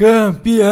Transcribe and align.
campeão! 0.00 0.62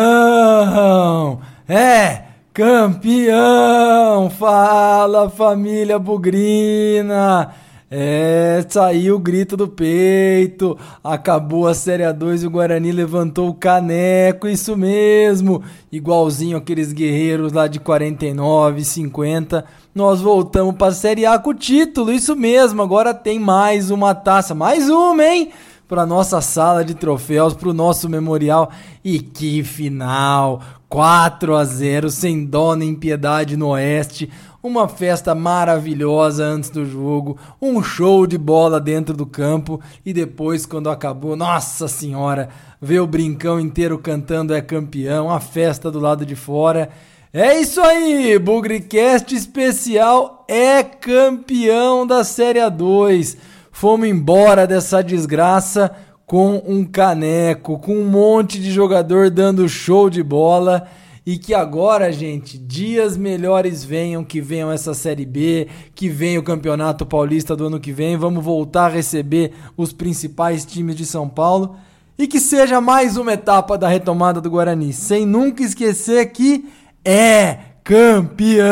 É 1.68 2.22
campeão! 2.54 4.30
Fala 4.30 5.28
família 5.28 5.98
Bugrina! 5.98 7.52
É, 7.90 8.64
saiu 8.68 9.16
o 9.16 9.18
grito 9.18 9.56
do 9.56 9.66
peito, 9.66 10.76
acabou 11.02 11.66
a 11.66 11.72
Série 11.72 12.02
A2 12.02 12.42
e 12.42 12.46
o 12.46 12.50
Guarani 12.50 12.92
levantou 12.92 13.48
o 13.48 13.54
caneco, 13.54 14.46
isso 14.46 14.76
mesmo, 14.76 15.62
igualzinho 15.90 16.58
aqueles 16.58 16.92
guerreiros 16.92 17.50
lá 17.50 17.66
de 17.66 17.80
49, 17.80 18.84
50. 18.84 19.64
Nós 19.94 20.20
voltamos 20.20 20.74
para 20.76 20.88
a 20.88 20.92
Série 20.92 21.24
A 21.24 21.38
com 21.38 21.48
o 21.50 21.54
título, 21.54 22.12
isso 22.12 22.36
mesmo, 22.36 22.82
agora 22.82 23.14
tem 23.14 23.38
mais 23.38 23.90
uma 23.90 24.14
taça, 24.14 24.54
mais 24.54 24.90
uma, 24.90 25.24
hein? 25.24 25.50
Para 25.88 26.06
nossa 26.06 26.40
sala 26.40 26.84
de 26.84 26.94
troféus, 26.94 27.54
para 27.54 27.70
o 27.70 27.74
nosso 27.74 28.08
memorial. 28.08 28.70
E 29.02 29.18
que 29.18 29.64
final! 29.64 30.60
4 30.88 31.54
a 31.54 31.64
0 31.64 32.10
sem 32.10 32.46
dó 32.46 32.74
nem 32.74 32.94
piedade 32.94 33.58
no 33.58 33.68
Oeste 33.68 34.30
uma 34.62 34.88
festa 34.88 35.34
maravilhosa 35.34 36.44
antes 36.44 36.68
do 36.68 36.84
jogo, 36.84 37.38
um 37.62 37.82
show 37.82 38.26
de 38.26 38.36
bola 38.36 38.80
dentro 38.80 39.16
do 39.16 39.24
campo 39.24 39.80
e 40.04 40.12
depois, 40.12 40.66
quando 40.66 40.90
acabou, 40.90 41.36
nossa 41.36 41.86
senhora, 41.86 42.48
ver 42.80 43.00
o 43.00 43.06
brincão 43.06 43.60
inteiro 43.60 43.98
cantando 43.98 44.52
é 44.52 44.60
campeão, 44.60 45.30
a 45.30 45.38
festa 45.38 45.90
do 45.90 46.00
lado 46.00 46.26
de 46.26 46.34
fora. 46.34 46.90
É 47.32 47.60
isso 47.60 47.80
aí, 47.80 48.38
Bugrecast 48.38 49.34
especial 49.34 50.44
é 50.48 50.82
campeão 50.82 52.06
da 52.06 52.24
Série 52.24 52.58
A2. 52.58 53.36
Fomos 53.78 54.08
embora 54.08 54.66
dessa 54.66 55.00
desgraça 55.04 55.92
com 56.26 56.60
um 56.66 56.84
caneco, 56.84 57.78
com 57.78 57.94
um 57.94 58.10
monte 58.10 58.58
de 58.58 58.72
jogador 58.72 59.30
dando 59.30 59.68
show 59.68 60.10
de 60.10 60.20
bola. 60.20 60.88
E 61.24 61.38
que 61.38 61.54
agora, 61.54 62.10
gente, 62.10 62.58
dias 62.58 63.16
melhores 63.16 63.84
venham, 63.84 64.24
que 64.24 64.40
venham 64.40 64.72
essa 64.72 64.94
Série 64.94 65.24
B, 65.24 65.68
que 65.94 66.08
venha 66.08 66.40
o 66.40 66.42
Campeonato 66.42 67.06
Paulista 67.06 67.54
do 67.54 67.66
ano 67.66 67.78
que 67.78 67.92
vem, 67.92 68.16
vamos 68.16 68.44
voltar 68.44 68.86
a 68.86 68.94
receber 68.94 69.52
os 69.76 69.92
principais 69.92 70.64
times 70.64 70.96
de 70.96 71.06
São 71.06 71.28
Paulo. 71.28 71.76
E 72.18 72.26
que 72.26 72.40
seja 72.40 72.80
mais 72.80 73.16
uma 73.16 73.34
etapa 73.34 73.78
da 73.78 73.86
retomada 73.86 74.40
do 74.40 74.50
Guarani, 74.50 74.92
sem 74.92 75.24
nunca 75.24 75.62
esquecer 75.62 76.32
que 76.32 76.68
é 77.04 77.58
campeão! 77.84 78.68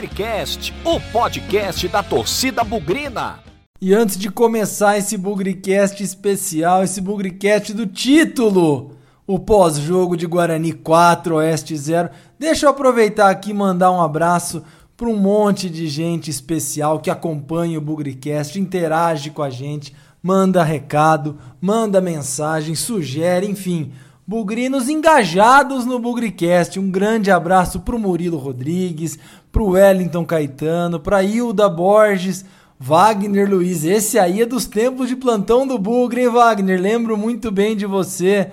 Bugrecast, 0.00 0.72
o 0.82 0.98
podcast 1.12 1.86
da 1.86 2.02
torcida 2.02 2.64
bugrina. 2.64 3.40
E 3.78 3.92
antes 3.92 4.16
de 4.16 4.30
começar 4.30 4.96
esse 4.96 5.14
Bugrecast 5.14 6.02
especial, 6.02 6.82
esse 6.82 7.02
Bugrecast 7.02 7.74
do 7.74 7.86
título, 7.86 8.96
o 9.26 9.38
pós-jogo 9.38 10.16
de 10.16 10.26
Guarani 10.26 10.72
4, 10.72 11.34
Oeste 11.34 11.76
0. 11.76 12.08
Deixa 12.38 12.64
eu 12.64 12.70
aproveitar 12.70 13.28
aqui 13.28 13.50
e 13.50 13.54
mandar 13.54 13.90
um 13.90 14.00
abraço 14.00 14.62
para 14.96 15.06
um 15.06 15.16
monte 15.16 15.68
de 15.68 15.86
gente 15.86 16.30
especial 16.30 17.00
que 17.00 17.10
acompanha 17.10 17.76
o 17.76 17.82
Bugricast, 17.82 18.58
interage 18.58 19.28
com 19.28 19.42
a 19.42 19.50
gente, 19.50 19.94
manda 20.22 20.64
recado, 20.64 21.36
manda 21.60 22.00
mensagem, 22.00 22.74
sugere, 22.74 23.46
enfim. 23.46 23.92
Bugrinos 24.30 24.88
engajados 24.88 25.84
no 25.84 25.98
Bugricast. 25.98 26.78
Um 26.78 26.88
grande 26.88 27.32
abraço 27.32 27.80
para 27.80 27.96
o 27.96 27.98
Murilo 27.98 28.38
Rodrigues, 28.38 29.18
para 29.50 29.60
o 29.60 29.70
Wellington 29.70 30.24
Caetano, 30.24 31.00
para 31.00 31.20
Hilda 31.20 31.68
Borges, 31.68 32.44
Wagner 32.78 33.50
Luiz. 33.50 33.82
Esse 33.82 34.20
aí 34.20 34.42
é 34.42 34.46
dos 34.46 34.66
tempos 34.66 35.08
de 35.08 35.16
plantão 35.16 35.66
do 35.66 35.76
Bugre, 35.76 36.20
hein, 36.20 36.28
Wagner? 36.28 36.80
Lembro 36.80 37.16
muito 37.16 37.50
bem 37.50 37.76
de 37.76 37.86
você 37.86 38.52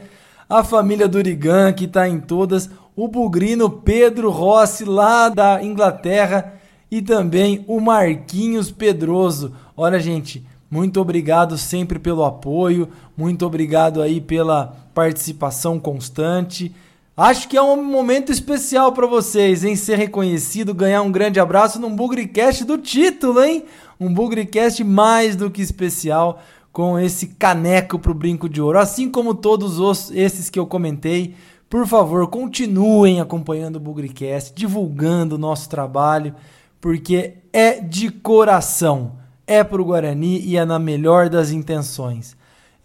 a 0.49 0.63
família 0.63 1.07
Durigan, 1.07 1.71
que 1.71 1.85
está 1.85 2.09
em 2.09 2.19
todas, 2.19 2.71
o 2.95 3.07
bugrino 3.07 3.69
Pedro 3.69 4.31
Rossi, 4.31 4.83
lá 4.83 5.29
da 5.29 5.63
Inglaterra, 5.63 6.53
e 6.89 7.03
também 7.03 7.63
o 7.67 7.79
Marquinhos 7.79 8.71
Pedroso. 8.71 9.53
Olha, 9.75 9.99
gente, 9.99 10.43
muito 10.71 10.99
obrigado 10.99 11.55
sempre 11.55 11.99
pelo 11.99 12.25
apoio, 12.25 12.89
muito 13.15 13.45
obrigado 13.45 14.01
aí 14.01 14.19
pela 14.19 14.75
participação 14.97 15.79
constante. 15.79 16.73
Acho 17.15 17.47
que 17.47 17.55
é 17.55 17.61
um 17.61 17.83
momento 17.83 18.31
especial 18.31 18.91
para 18.91 19.05
vocês, 19.05 19.63
hein? 19.63 19.75
Ser 19.75 19.95
reconhecido, 19.95 20.73
ganhar 20.73 21.03
um 21.03 21.11
grande 21.11 21.39
abraço 21.39 21.79
num 21.79 21.95
Bugrecast 21.95 22.65
do 22.65 22.79
título, 22.79 23.43
hein? 23.43 23.63
Um 23.99 24.11
Bugrecast 24.11 24.83
mais 24.83 25.35
do 25.35 25.51
que 25.51 25.61
especial 25.61 26.41
com 26.71 26.97
esse 26.97 27.27
caneco 27.27 27.99
pro 27.99 28.11
brinco 28.11 28.49
de 28.49 28.59
ouro, 28.59 28.79
assim 28.79 29.07
como 29.07 29.35
todos 29.35 29.77
os, 29.77 30.09
esses 30.09 30.49
que 30.49 30.57
eu 30.57 30.65
comentei. 30.65 31.35
Por 31.69 31.85
favor, 31.85 32.27
continuem 32.27 33.21
acompanhando 33.21 33.75
o 33.75 33.79
Bugrecast, 33.79 34.51
divulgando 34.55 35.35
o 35.35 35.39
nosso 35.39 35.69
trabalho, 35.69 36.33
porque 36.81 37.35
é 37.53 37.79
de 37.79 38.09
coração, 38.09 39.11
é 39.45 39.63
pro 39.63 39.85
Guarani 39.85 40.39
e 40.39 40.57
é 40.57 40.65
na 40.65 40.79
melhor 40.79 41.29
das 41.29 41.51
intenções. 41.51 42.36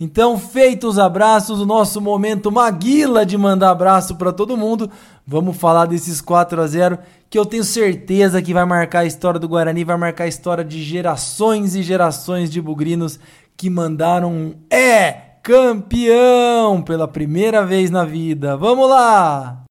Então, 0.03 0.37
feitos 0.37 0.95
os 0.95 0.99
abraços, 0.99 1.61
o 1.61 1.65
nosso 1.65 2.01
momento 2.01 2.51
Maguila 2.51 3.25
de 3.25 3.39
mandar 3.39 3.71
abraço 3.71 4.17
para 4.17 4.33
todo 4.33 4.57
mundo. 4.57 4.91
Vamos 5.25 5.57
falar 5.57 5.87
desses 5.87 6.21
4 6.21 6.61
a 6.61 6.67
0 6.67 6.99
que 7.31 7.39
eu 7.39 7.47
tenho 7.47 7.63
certeza 7.63 8.43
que 8.43 8.53
vai 8.53 8.65
marcar 8.65 9.01
a 9.01 9.05
história 9.05 9.39
do 9.39 9.49
Guarani, 9.49 9.85
vai 9.85 9.97
marcar 9.97 10.25
a 10.25 10.27
história 10.27 10.65
de 10.65 10.83
gerações 10.83 11.77
e 11.77 11.85
gerações 11.85 12.51
de 12.51 12.61
bugrinos 12.61 13.21
que 13.57 13.71
mandaram 13.71 14.57
é 14.69 15.13
campeão 15.41 16.83
pela 16.83 17.07
primeira 17.07 17.65
vez 17.65 17.89
na 17.89 18.05
vida. 18.05 18.57
Vamos 18.57 18.91
lá! 18.91 19.62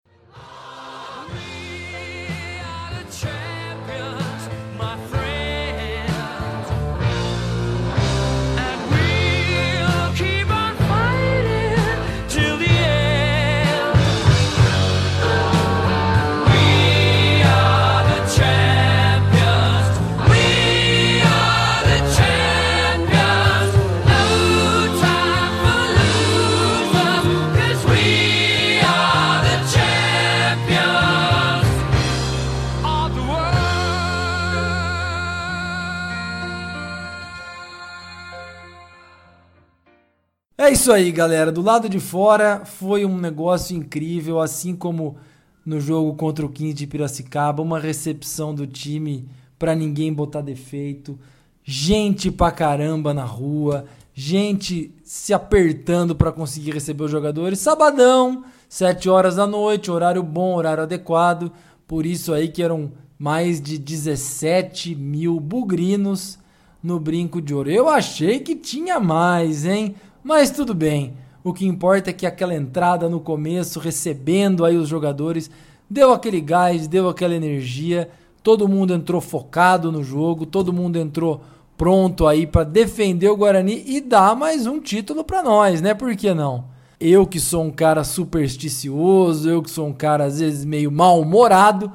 É 40.71 40.73
isso 40.73 40.89
aí, 40.89 41.11
galera. 41.11 41.51
Do 41.51 41.61
lado 41.61 41.89
de 41.89 41.99
fora 41.99 42.63
foi 42.63 43.03
um 43.03 43.17
negócio 43.17 43.75
incrível, 43.75 44.39
assim 44.39 44.73
como 44.73 45.17
no 45.65 45.81
jogo 45.81 46.15
contra 46.15 46.45
o 46.45 46.49
15 46.49 46.73
de 46.73 46.87
Piracicaba, 46.87 47.61
uma 47.61 47.77
recepção 47.77 48.55
do 48.55 48.65
time 48.65 49.27
para 49.59 49.75
ninguém 49.75 50.13
botar 50.13 50.39
defeito, 50.39 51.19
gente 51.61 52.31
pra 52.31 52.51
caramba 52.51 53.13
na 53.13 53.25
rua, 53.25 53.83
gente 54.13 54.95
se 55.03 55.33
apertando 55.33 56.15
para 56.15 56.31
conseguir 56.31 56.71
receber 56.71 57.03
os 57.03 57.11
jogadores. 57.11 57.59
Sabadão, 57.59 58.45
7 58.69 59.09
horas 59.09 59.35
da 59.35 59.45
noite, 59.45 59.91
horário 59.91 60.23
bom, 60.23 60.55
horário 60.55 60.83
adequado. 60.83 61.51
Por 61.85 62.05
isso 62.05 62.33
aí 62.33 62.47
que 62.47 62.63
eram 62.63 62.93
mais 63.19 63.59
de 63.59 63.77
17 63.77 64.95
mil 64.95 65.37
bugrinos 65.37 66.39
no 66.81 66.97
Brinco 66.97 67.41
de 67.41 67.53
Ouro. 67.53 67.69
Eu 67.69 67.89
achei 67.89 68.39
que 68.39 68.55
tinha 68.55 69.01
mais, 69.01 69.65
hein? 69.65 69.95
Mas 70.23 70.51
tudo 70.51 70.73
bem. 70.73 71.13
O 71.43 71.53
que 71.53 71.65
importa 71.65 72.11
é 72.11 72.13
que 72.13 72.25
aquela 72.25 72.53
entrada 72.53 73.09
no 73.09 73.19
começo, 73.19 73.79
recebendo 73.79 74.63
aí 74.63 74.77
os 74.77 74.87
jogadores, 74.87 75.49
deu 75.89 76.13
aquele 76.13 76.39
gás, 76.39 76.87
deu 76.87 77.09
aquela 77.09 77.35
energia. 77.35 78.09
Todo 78.43 78.67
mundo 78.67 78.93
entrou 78.93 79.19
focado 79.19 79.91
no 79.91 80.03
jogo, 80.03 80.45
todo 80.45 80.71
mundo 80.71 80.97
entrou 80.97 81.41
pronto 81.75 82.27
aí 82.27 82.45
para 82.45 82.63
defender 82.63 83.27
o 83.29 83.35
Guarani 83.35 83.83
e 83.87 83.99
dar 83.99 84.35
mais 84.35 84.67
um 84.67 84.79
título 84.79 85.23
para 85.23 85.41
nós, 85.41 85.81
né? 85.81 85.95
Por 85.95 86.15
que 86.15 86.31
não? 86.31 86.65
Eu 86.99 87.25
que 87.25 87.39
sou 87.39 87.63
um 87.63 87.71
cara 87.71 88.03
supersticioso, 88.03 89.49
eu 89.49 89.63
que 89.63 89.71
sou 89.71 89.87
um 89.87 89.93
cara 89.93 90.25
às 90.25 90.39
vezes 90.39 90.63
meio 90.63 90.91
mal-humorado, 90.91 91.91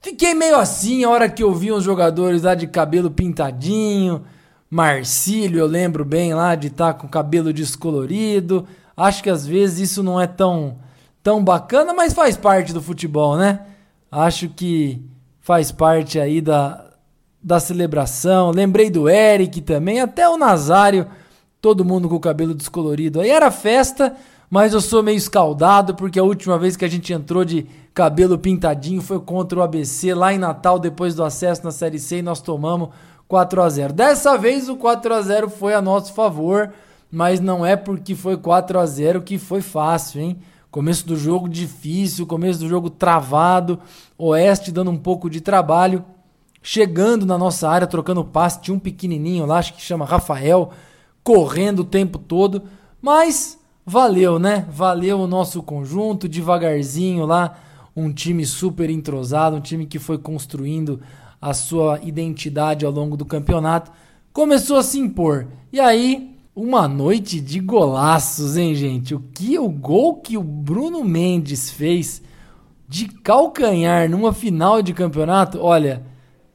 fiquei 0.00 0.34
meio 0.34 0.54
assim 0.54 1.02
a 1.02 1.10
hora 1.10 1.28
que 1.28 1.42
eu 1.42 1.52
vi 1.52 1.72
uns 1.72 1.82
jogadores 1.82 2.42
lá 2.42 2.54
de 2.54 2.68
cabelo 2.68 3.10
pintadinho, 3.10 4.22
Marcílio, 4.74 5.60
eu 5.60 5.68
lembro 5.68 6.04
bem 6.04 6.34
lá 6.34 6.56
de 6.56 6.66
estar 6.66 6.94
tá 6.94 6.98
com 6.98 7.06
cabelo 7.06 7.52
descolorido. 7.52 8.66
Acho 8.96 9.22
que 9.22 9.30
às 9.30 9.46
vezes 9.46 9.90
isso 9.90 10.02
não 10.02 10.20
é 10.20 10.26
tão, 10.26 10.78
tão 11.22 11.44
bacana, 11.44 11.94
mas 11.94 12.12
faz 12.12 12.36
parte 12.36 12.72
do 12.72 12.82
futebol, 12.82 13.36
né? 13.36 13.60
Acho 14.10 14.48
que 14.48 15.00
faz 15.40 15.70
parte 15.70 16.18
aí 16.18 16.40
da, 16.40 16.86
da 17.40 17.60
celebração. 17.60 18.50
Lembrei 18.50 18.90
do 18.90 19.08
Eric 19.08 19.60
também, 19.60 20.00
até 20.00 20.28
o 20.28 20.36
Nazário, 20.36 21.06
todo 21.60 21.84
mundo 21.84 22.08
com 22.08 22.16
o 22.16 22.20
cabelo 22.20 22.52
descolorido. 22.52 23.20
Aí 23.20 23.30
era 23.30 23.52
festa, 23.52 24.16
mas 24.50 24.72
eu 24.72 24.80
sou 24.80 25.04
meio 25.04 25.16
escaldado 25.16 25.94
porque 25.94 26.18
a 26.18 26.24
última 26.24 26.58
vez 26.58 26.76
que 26.76 26.84
a 26.84 26.90
gente 26.90 27.12
entrou 27.12 27.44
de 27.44 27.64
cabelo 27.94 28.36
pintadinho 28.36 29.00
foi 29.00 29.20
contra 29.20 29.60
o 29.60 29.62
ABC 29.62 30.12
lá 30.14 30.34
em 30.34 30.38
Natal, 30.38 30.80
depois 30.80 31.14
do 31.14 31.22
acesso 31.22 31.62
na 31.62 31.70
Série 31.70 32.00
C, 32.00 32.18
e 32.18 32.22
nós 32.22 32.40
tomamos 32.40 32.88
4 33.28 33.62
a 33.62 33.68
0. 33.68 33.92
Dessa 33.92 34.36
vez 34.36 34.68
o 34.68 34.76
4 34.76 35.14
a 35.14 35.22
0 35.22 35.48
foi 35.48 35.74
a 35.74 35.82
nosso 35.82 36.12
favor, 36.12 36.72
mas 37.10 37.40
não 37.40 37.64
é 37.64 37.76
porque 37.76 38.14
foi 38.14 38.36
4 38.36 38.78
a 38.78 38.86
0 38.86 39.22
que 39.22 39.38
foi 39.38 39.60
fácil, 39.60 40.20
hein? 40.20 40.38
Começo 40.70 41.06
do 41.06 41.16
jogo 41.16 41.48
difícil, 41.48 42.26
começo 42.26 42.58
do 42.58 42.68
jogo 42.68 42.90
travado, 42.90 43.78
Oeste 44.18 44.72
dando 44.72 44.90
um 44.90 44.98
pouco 44.98 45.30
de 45.30 45.40
trabalho, 45.40 46.04
chegando 46.60 47.24
na 47.24 47.38
nossa 47.38 47.68
área, 47.68 47.86
trocando 47.86 48.24
passe, 48.24 48.60
tinha 48.60 48.74
um 48.74 48.80
pequenininho 48.80 49.46
lá, 49.46 49.58
acho 49.58 49.74
que 49.74 49.80
chama 49.80 50.04
Rafael, 50.04 50.72
correndo 51.22 51.80
o 51.80 51.84
tempo 51.84 52.18
todo, 52.18 52.62
mas 53.00 53.56
valeu, 53.86 54.38
né? 54.38 54.66
Valeu 54.68 55.20
o 55.20 55.26
nosso 55.28 55.62
conjunto, 55.62 56.28
devagarzinho 56.28 57.24
lá, 57.24 57.56
um 57.94 58.12
time 58.12 58.44
super 58.44 58.90
entrosado, 58.90 59.56
um 59.56 59.60
time 59.60 59.86
que 59.86 60.00
foi 60.00 60.18
construindo 60.18 61.00
a 61.44 61.52
sua 61.52 62.00
identidade 62.02 62.86
ao 62.86 62.90
longo 62.90 63.18
do 63.18 63.24
campeonato, 63.26 63.92
começou 64.32 64.78
a 64.78 64.82
se 64.82 64.98
impor. 64.98 65.46
E 65.70 65.78
aí, 65.78 66.34
uma 66.56 66.88
noite 66.88 67.38
de 67.38 67.60
golaços, 67.60 68.56
hein, 68.56 68.74
gente? 68.74 69.14
O 69.14 69.20
que 69.20 69.58
o 69.58 69.68
gol 69.68 70.22
que 70.22 70.38
o 70.38 70.42
Bruno 70.42 71.04
Mendes 71.04 71.68
fez 71.68 72.22
de 72.88 73.08
calcanhar 73.08 74.08
numa 74.08 74.32
final 74.32 74.80
de 74.80 74.94
campeonato, 74.94 75.60
olha, 75.60 76.02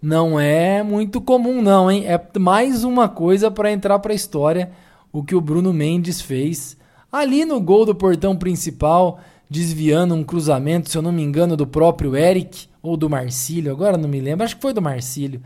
não 0.01 0.39
é 0.39 0.81
muito 0.81 1.21
comum 1.21 1.62
não, 1.62 1.92
hein? 1.92 2.06
É 2.07 2.19
mais 2.39 2.83
uma 2.83 3.07
coisa 3.07 3.51
para 3.51 3.71
entrar 3.71 4.00
para 4.00 4.12
a 4.12 4.15
história 4.15 4.71
o 5.13 5.24
que 5.24 5.35
o 5.35 5.42
Bruno 5.42 5.71
Mendes 5.71 6.19
fez 6.19 6.75
ali 7.12 7.45
no 7.45 7.62
gol 7.62 7.85
do 7.85 7.94
portão 7.94 8.35
principal, 8.35 9.19
desviando 9.49 10.13
um 10.13 10.23
cruzamento, 10.23 10.89
se 10.89 10.97
eu 10.97 11.01
não 11.01 11.11
me 11.11 11.23
engano, 11.23 11.57
do 11.57 11.65
próprio 11.65 12.15
Eric 12.15 12.67
ou 12.81 12.95
do 12.95 13.09
Marcílio, 13.09 13.71
agora 13.71 13.97
não 13.97 14.07
me 14.07 14.21
lembro, 14.21 14.45
acho 14.45 14.55
que 14.55 14.61
foi 14.61 14.73
do 14.73 14.81
Marcílio. 14.81 15.41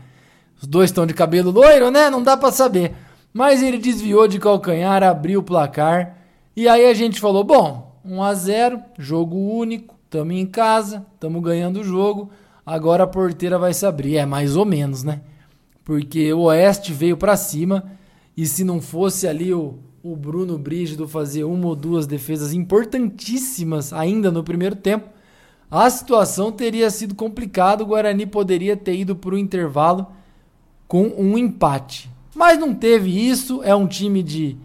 Os 0.60 0.68
dois 0.68 0.90
estão 0.90 1.06
de 1.06 1.14
cabelo 1.14 1.50
loiro, 1.50 1.90
né? 1.90 2.10
Não 2.10 2.22
dá 2.22 2.36
para 2.36 2.52
saber. 2.52 2.94
Mas 3.32 3.62
ele 3.62 3.78
desviou 3.78 4.28
de 4.28 4.38
calcanhar, 4.38 5.02
abriu 5.02 5.40
o 5.40 5.42
placar. 5.42 6.18
E 6.54 6.68
aí 6.68 6.86
a 6.86 6.94
gente 6.94 7.20
falou: 7.20 7.42
bom, 7.42 7.98
1 8.04 8.22
a 8.22 8.34
0 8.34 8.80
jogo 8.98 9.36
único, 9.36 9.96
tamo 10.08 10.32
em 10.32 10.46
casa, 10.46 11.04
tamo 11.18 11.40
ganhando 11.40 11.80
o 11.80 11.84
jogo. 11.84 12.30
Agora 12.64 13.04
a 13.04 13.06
porteira 13.08 13.58
vai 13.58 13.74
se 13.74 13.84
abrir. 13.84 14.16
É 14.16 14.24
mais 14.24 14.56
ou 14.56 14.64
menos, 14.64 15.02
né? 15.02 15.20
Porque 15.84 16.32
o 16.32 16.42
Oeste 16.42 16.92
veio 16.92 17.16
para 17.16 17.36
cima 17.36 17.84
e 18.36 18.46
se 18.46 18.64
não 18.64 18.80
fosse 18.80 19.26
ali 19.26 19.52
o, 19.52 19.78
o 20.04 20.14
Bruno 20.14 20.58
Brígido 20.58 21.08
fazer 21.08 21.44
uma 21.44 21.66
ou 21.66 21.74
duas 21.74 22.06
defesas 22.06 22.52
importantíssimas 22.52 23.90
ainda 23.90 24.30
no 24.30 24.44
primeiro 24.44 24.76
tempo, 24.76 25.08
a 25.70 25.88
situação 25.88 26.52
teria 26.52 26.90
sido 26.90 27.14
complicada. 27.14 27.82
O 27.82 27.86
Guarani 27.86 28.26
poderia 28.26 28.76
ter 28.76 28.96
ido 28.96 29.16
para 29.16 29.34
o 29.34 29.38
intervalo 29.38 30.08
com 30.86 31.06
um 31.16 31.38
empate. 31.38 32.10
Mas 32.36 32.58
não 32.58 32.74
teve 32.74 33.08
isso. 33.10 33.62
É 33.64 33.74
um 33.74 33.86
time 33.86 34.22
de 34.22 34.58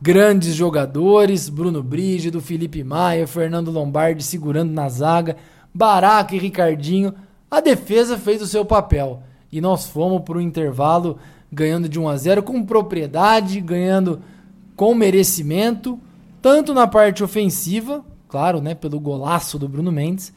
grandes 0.00 0.54
jogadores: 0.54 1.50
Bruno 1.50 1.82
Brígido, 1.82 2.40
Felipe 2.40 2.82
Maia, 2.82 3.26
Fernando 3.26 3.70
Lombardi 3.70 4.22
segurando 4.22 4.72
na 4.72 4.88
zaga, 4.88 5.36
Baraca 5.72 6.34
e 6.34 6.38
Ricardinho. 6.38 7.12
A 7.50 7.60
defesa 7.60 8.16
fez 8.16 8.40
o 8.40 8.46
seu 8.46 8.64
papel 8.64 9.22
e 9.52 9.60
nós 9.60 9.84
fomos 9.84 10.22
para 10.22 10.38
o 10.38 10.40
intervalo 10.40 11.18
ganhando 11.52 11.90
de 11.90 12.00
1 12.00 12.08
a 12.08 12.16
0 12.16 12.42
com 12.42 12.64
propriedade, 12.64 13.60
ganhando 13.60 14.20
com 14.78 14.94
merecimento, 14.94 15.98
tanto 16.40 16.72
na 16.72 16.86
parte 16.86 17.24
ofensiva, 17.24 18.04
claro, 18.28 18.60
né, 18.62 18.76
pelo 18.76 19.00
golaço 19.00 19.58
do 19.58 19.68
Bruno 19.68 19.90
Mendes, 19.90 20.32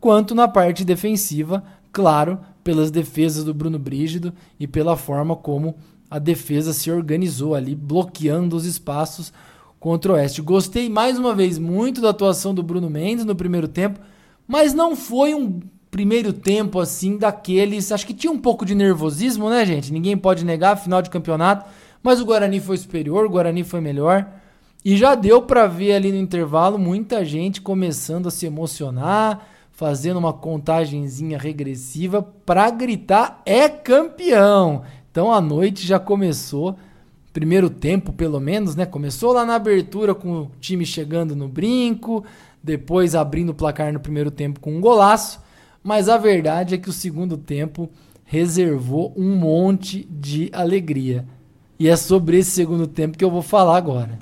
quanto 0.00 0.34
na 0.34 0.48
parte 0.48 0.84
defensiva, 0.84 1.62
claro, 1.92 2.40
pelas 2.64 2.90
defesas 2.90 3.44
do 3.44 3.54
Bruno 3.54 3.78
Brígido 3.78 4.32
e 4.58 4.66
pela 4.66 4.96
forma 4.96 5.36
como 5.36 5.76
a 6.10 6.18
defesa 6.18 6.72
se 6.72 6.90
organizou 6.90 7.54
ali, 7.54 7.72
bloqueando 7.72 8.56
os 8.56 8.66
espaços 8.66 9.32
contra 9.78 10.10
o 10.10 10.16
Oeste. 10.16 10.42
Gostei 10.42 10.88
mais 10.88 11.16
uma 11.16 11.32
vez 11.32 11.56
muito 11.56 12.00
da 12.00 12.10
atuação 12.10 12.52
do 12.52 12.64
Bruno 12.64 12.90
Mendes 12.90 13.24
no 13.24 13.36
primeiro 13.36 13.68
tempo, 13.68 14.00
mas 14.44 14.74
não 14.74 14.96
foi 14.96 15.36
um 15.36 15.60
primeiro 15.88 16.32
tempo 16.32 16.80
assim 16.80 17.16
daqueles. 17.16 17.92
Acho 17.92 18.08
que 18.08 18.12
tinha 18.12 18.32
um 18.32 18.40
pouco 18.40 18.66
de 18.66 18.74
nervosismo, 18.74 19.48
né, 19.48 19.64
gente? 19.64 19.92
Ninguém 19.92 20.16
pode 20.16 20.44
negar, 20.44 20.76
final 20.76 21.00
de 21.00 21.10
campeonato. 21.10 21.70
Mas 22.04 22.20
o 22.20 22.26
Guarani 22.26 22.60
foi 22.60 22.76
superior, 22.76 23.24
o 23.24 23.30
Guarani 23.30 23.64
foi 23.64 23.80
melhor. 23.80 24.28
E 24.84 24.94
já 24.94 25.14
deu 25.14 25.40
para 25.40 25.66
ver 25.66 25.94
ali 25.94 26.12
no 26.12 26.18
intervalo 26.18 26.78
muita 26.78 27.24
gente 27.24 27.62
começando 27.62 28.28
a 28.28 28.30
se 28.30 28.44
emocionar, 28.44 29.48
fazendo 29.72 30.18
uma 30.18 30.34
contagenzinha 30.34 31.38
regressiva 31.38 32.22
para 32.22 32.68
gritar 32.68 33.40
é 33.46 33.70
campeão. 33.70 34.82
Então 35.10 35.32
a 35.32 35.40
noite 35.40 35.86
já 35.86 35.98
começou, 35.98 36.76
primeiro 37.32 37.70
tempo 37.70 38.12
pelo 38.12 38.38
menos, 38.38 38.76
né? 38.76 38.84
Começou 38.84 39.32
lá 39.32 39.46
na 39.46 39.54
abertura 39.54 40.14
com 40.14 40.42
o 40.42 40.50
time 40.60 40.84
chegando 40.84 41.34
no 41.34 41.48
brinco, 41.48 42.22
depois 42.62 43.14
abrindo 43.14 43.48
o 43.48 43.54
placar 43.54 43.90
no 43.94 43.98
primeiro 43.98 44.30
tempo 44.30 44.60
com 44.60 44.76
um 44.76 44.80
golaço, 44.80 45.40
mas 45.82 46.10
a 46.10 46.18
verdade 46.18 46.74
é 46.74 46.78
que 46.78 46.90
o 46.90 46.92
segundo 46.92 47.38
tempo 47.38 47.88
reservou 48.24 49.14
um 49.16 49.34
monte 49.34 50.06
de 50.10 50.50
alegria. 50.52 51.24
E 51.78 51.88
é 51.88 51.96
sobre 51.96 52.38
esse 52.38 52.50
segundo 52.50 52.86
tempo 52.86 53.18
que 53.18 53.24
eu 53.24 53.30
vou 53.30 53.42
falar 53.42 53.76
agora. 53.76 54.18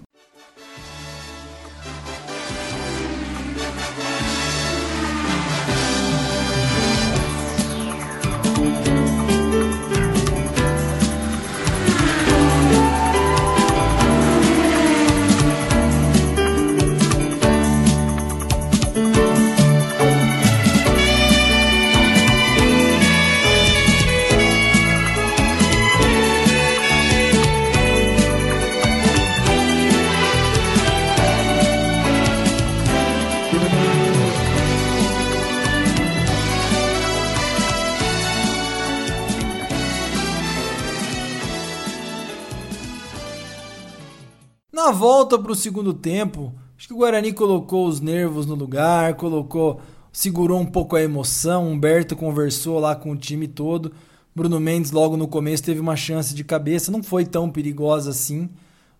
Volta 44.92 45.38
para 45.38 45.52
o 45.52 45.56
segundo 45.56 45.94
tempo, 45.94 46.52
acho 46.76 46.86
que 46.86 46.94
o 46.94 46.98
Guarani 46.98 47.32
colocou 47.32 47.86
os 47.86 48.00
nervos 48.00 48.44
no 48.44 48.54
lugar, 48.54 49.14
colocou, 49.14 49.80
segurou 50.12 50.60
um 50.60 50.66
pouco 50.66 50.94
a 50.94 51.02
emoção. 51.02 51.68
Humberto 51.68 52.14
conversou 52.14 52.78
lá 52.78 52.94
com 52.94 53.10
o 53.10 53.16
time 53.16 53.48
todo. 53.48 53.92
Bruno 54.34 54.60
Mendes 54.60 54.90
logo 54.90 55.16
no 55.16 55.26
começo 55.26 55.62
teve 55.62 55.80
uma 55.80 55.96
chance 55.96 56.34
de 56.34 56.44
cabeça, 56.44 56.92
não 56.92 57.02
foi 57.02 57.24
tão 57.24 57.50
perigosa 57.50 58.10
assim, 58.10 58.48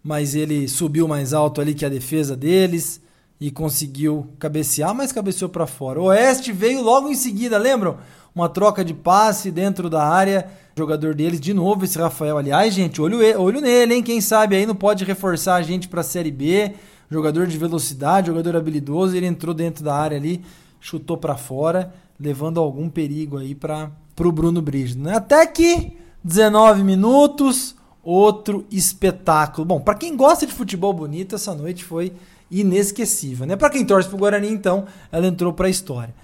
mas 0.03 0.35
ele 0.35 0.67
subiu 0.69 1.07
mais 1.07 1.33
alto 1.33 1.61
ali 1.61 1.75
que 1.75 1.85
a 1.85 1.89
defesa 1.89 2.37
deles 2.37 3.01
e 3.41 3.51
conseguiu 3.51 4.29
cabecear, 4.39 4.95
mas 4.95 5.13
cabeceou 5.13 5.49
para 5.49 5.67
fora. 5.67 6.01
O 6.01 6.05
Oeste 6.05 6.53
veio 6.53 6.83
logo 6.83 7.09
em 7.09 7.15
seguida, 7.15 7.59
lembram? 7.59 7.99
Uma 8.35 8.49
troca 8.49 8.85
de 8.85 8.95
passe 8.95 9.51
dentro 9.51 9.91
da 9.91 10.05
área 10.07 10.49
jogador 10.77 11.15
deles, 11.15 11.41
de 11.41 11.53
novo 11.53 11.85
esse 11.85 11.99
Rafael. 11.99 12.39
Aliás, 12.39 12.73
gente, 12.73 13.01
olho, 13.01 13.19
olho 13.41 13.61
nele, 13.61 13.95
hein? 13.95 14.03
Quem 14.03 14.21
sabe 14.21 14.57
aí 14.57 14.67
não 14.67 14.75
pode 14.75 15.05
reforçar 15.05 15.57
a 15.57 15.63
gente 15.63 15.89
para 15.89 16.01
a 16.01 16.05
Série 16.05 16.31
B. 16.31 16.73
Jogador 17.11 17.47
de 17.47 17.59
velocidade, 17.59 18.29
jogador 18.29 18.57
habilidoso. 18.57 19.15
Ele 19.15 19.27
entrou 19.27 19.55
dentro 19.55 19.85
da 19.85 19.95
área 19.95 20.17
ali, 20.17 20.43
chutou 20.81 21.17
para 21.17 21.37
fora, 21.37 21.93
levando 22.19 22.59
algum 22.59 22.89
perigo 22.89 23.37
aí 23.37 23.55
para 23.55 23.91
o 24.19 24.33
Bruno 24.33 24.63
Brígido. 24.63 25.03
Né? 25.03 25.15
Até 25.15 25.47
que 25.47 25.93
19 26.25 26.83
minutos, 26.83 27.77
outro 28.03 28.65
espetáculo. 28.71 29.67
Bom, 29.67 29.81
para 29.81 29.95
quem 29.95 30.17
gosta 30.17 30.47
de 30.47 30.53
futebol 30.53 30.93
bonito, 30.93 31.35
essa 31.35 31.55
noite 31.55 31.85
foi 31.85 32.13
inesquecível, 32.51 33.47
né? 33.47 33.57
Para 33.57 33.71
quem 33.71 33.85
torce 33.85 34.09
pro 34.09 34.19
Guarani, 34.19 34.49
então, 34.49 34.85
ela 35.11 35.27
entrou 35.27 35.55
para 35.55 35.67
a 35.67 35.71
história. 35.71 36.15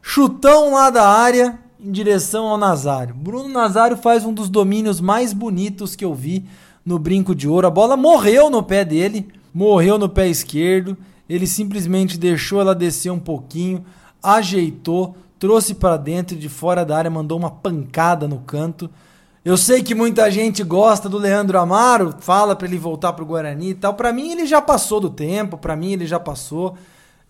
Chutão 0.00 0.72
lá 0.72 0.90
da 0.90 1.08
área, 1.08 1.58
em 1.80 1.90
direção 1.90 2.46
ao 2.46 2.58
Nazário. 2.58 3.14
Bruno 3.14 3.48
Nazário 3.48 3.96
faz 3.96 4.24
um 4.24 4.32
dos 4.32 4.48
domínios 4.48 5.00
mais 5.00 5.32
bonitos 5.32 5.94
que 5.94 6.04
eu 6.04 6.14
vi 6.14 6.44
no 6.84 6.98
brinco 6.98 7.34
de 7.34 7.48
ouro. 7.48 7.66
A 7.66 7.70
bola 7.70 7.96
morreu 7.96 8.48
no 8.50 8.62
pé 8.62 8.84
dele, 8.84 9.28
morreu 9.52 9.98
no 9.98 10.08
pé 10.08 10.28
esquerdo. 10.28 10.96
Ele 11.28 11.46
simplesmente 11.46 12.18
deixou 12.18 12.60
ela 12.60 12.74
descer 12.74 13.10
um 13.10 13.18
pouquinho, 13.18 13.84
ajeitou, 14.22 15.14
trouxe 15.38 15.74
para 15.74 15.96
dentro 15.96 16.36
de 16.36 16.48
fora 16.48 16.84
da 16.84 16.96
área, 16.96 17.10
mandou 17.10 17.38
uma 17.38 17.50
pancada 17.50 18.26
no 18.26 18.38
canto. 18.38 18.90
Eu 19.44 19.56
sei 19.56 19.82
que 19.82 19.94
muita 19.94 20.30
gente 20.30 20.62
gosta 20.64 21.08
do 21.08 21.16
Leandro 21.16 21.58
Amaro, 21.58 22.14
fala 22.20 22.56
para 22.56 22.66
ele 22.66 22.78
voltar 22.78 23.12
pro 23.12 23.26
Guarani 23.26 23.70
e 23.70 23.74
tal. 23.74 23.94
Para 23.94 24.12
mim 24.12 24.32
ele 24.32 24.46
já 24.46 24.60
passou 24.60 25.00
do 25.00 25.10
tempo, 25.10 25.56
para 25.56 25.76
mim 25.76 25.92
ele 25.92 26.06
já 26.06 26.18
passou 26.18 26.76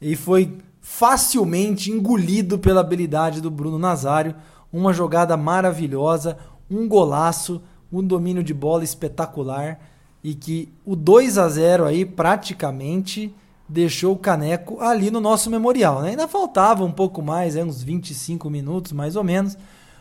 e 0.01 0.17
foi 0.17 0.57
facilmente 0.90 1.92
engolido 1.92 2.59
pela 2.59 2.80
habilidade 2.80 3.42
do 3.42 3.50
Bruno 3.50 3.78
Nazário. 3.78 4.35
Uma 4.73 4.92
jogada 4.92 5.37
maravilhosa, 5.37 6.38
um 6.68 6.88
golaço, 6.88 7.62
um 7.92 8.02
domínio 8.02 8.42
de 8.42 8.54
bola 8.54 8.83
espetacular 8.83 9.78
e 10.25 10.35
que 10.35 10.73
o 10.87 10.97
2 10.97 11.37
a 11.37 11.49
0 11.49 11.85
aí 11.85 12.07
praticamente 12.07 13.33
deixou 13.68 14.14
o 14.14 14.18
Caneco 14.18 14.80
ali 14.80 15.11
no 15.11 15.21
nosso 15.21 15.50
memorial. 15.50 16.00
Né? 16.00 16.11
Ainda 16.11 16.26
faltava 16.26 16.83
um 16.85 16.90
pouco 16.90 17.21
mais, 17.21 17.54
é, 17.54 17.62
uns 17.62 17.83
25 17.83 18.49
minutos 18.49 18.90
mais 18.90 19.14
ou 19.14 19.23
menos, 19.23 19.59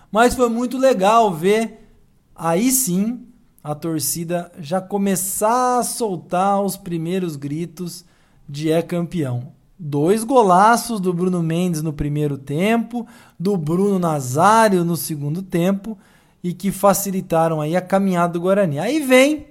mas 0.09 0.35
foi 0.35 0.49
muito 0.49 0.77
legal 0.77 1.33
ver 1.33 1.85
aí 2.33 2.71
sim 2.71 3.27
a 3.61 3.75
torcida 3.75 4.51
já 4.57 4.79
começar 4.79 5.79
a 5.79 5.83
soltar 5.83 6.61
os 6.61 6.77
primeiros 6.77 7.35
gritos 7.35 8.05
de 8.47 8.71
é 8.71 8.81
campeão. 8.81 9.56
Dois 9.79 10.23
golaços 10.23 10.99
do 10.99 11.13
Bruno 11.13 11.43
Mendes 11.43 11.81
no 11.81 11.93
primeiro 11.93 12.37
tempo, 12.37 13.05
do 13.39 13.55
Bruno 13.55 13.99
Nazário 13.99 14.83
no 14.83 14.97
segundo 14.97 15.41
tempo 15.41 15.97
e 16.43 16.53
que 16.53 16.71
facilitaram 16.71 17.61
aí 17.61 17.75
a 17.75 17.81
caminhada 17.81 18.33
do 18.33 18.41
Guarani. 18.41 18.79
Aí 18.79 18.99
vem 18.99 19.47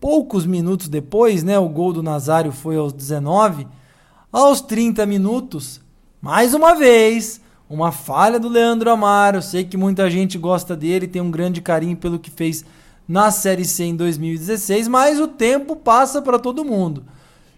poucos 0.00 0.46
minutos 0.46 0.88
depois, 0.88 1.42
né, 1.42 1.58
o 1.58 1.68
gol 1.68 1.92
do 1.92 2.02
Nazário 2.02 2.52
foi 2.52 2.76
aos 2.76 2.92
19, 2.92 3.66
aos 4.32 4.60
30 4.60 5.04
minutos, 5.04 5.80
mais 6.20 6.54
uma 6.54 6.74
vez, 6.74 7.40
uma 7.68 7.92
falha 7.92 8.38
do 8.38 8.48
Leandro 8.48 8.90
Amaro. 8.90 9.42
Sei 9.42 9.64
que 9.64 9.76
muita 9.76 10.10
gente 10.10 10.38
gosta 10.38 10.74
dele, 10.76 11.06
tem 11.06 11.20
um 11.20 11.30
grande 11.30 11.60
carinho 11.60 11.96
pelo 11.96 12.18
que 12.18 12.30
fez 12.30 12.64
na 13.06 13.30
Série 13.30 13.64
C 13.64 13.84
em 13.84 13.96
2016, 13.96 14.88
mas 14.88 15.20
o 15.20 15.28
tempo 15.28 15.76
passa 15.76 16.22
para 16.22 16.38
todo 16.38 16.64
mundo. 16.64 17.04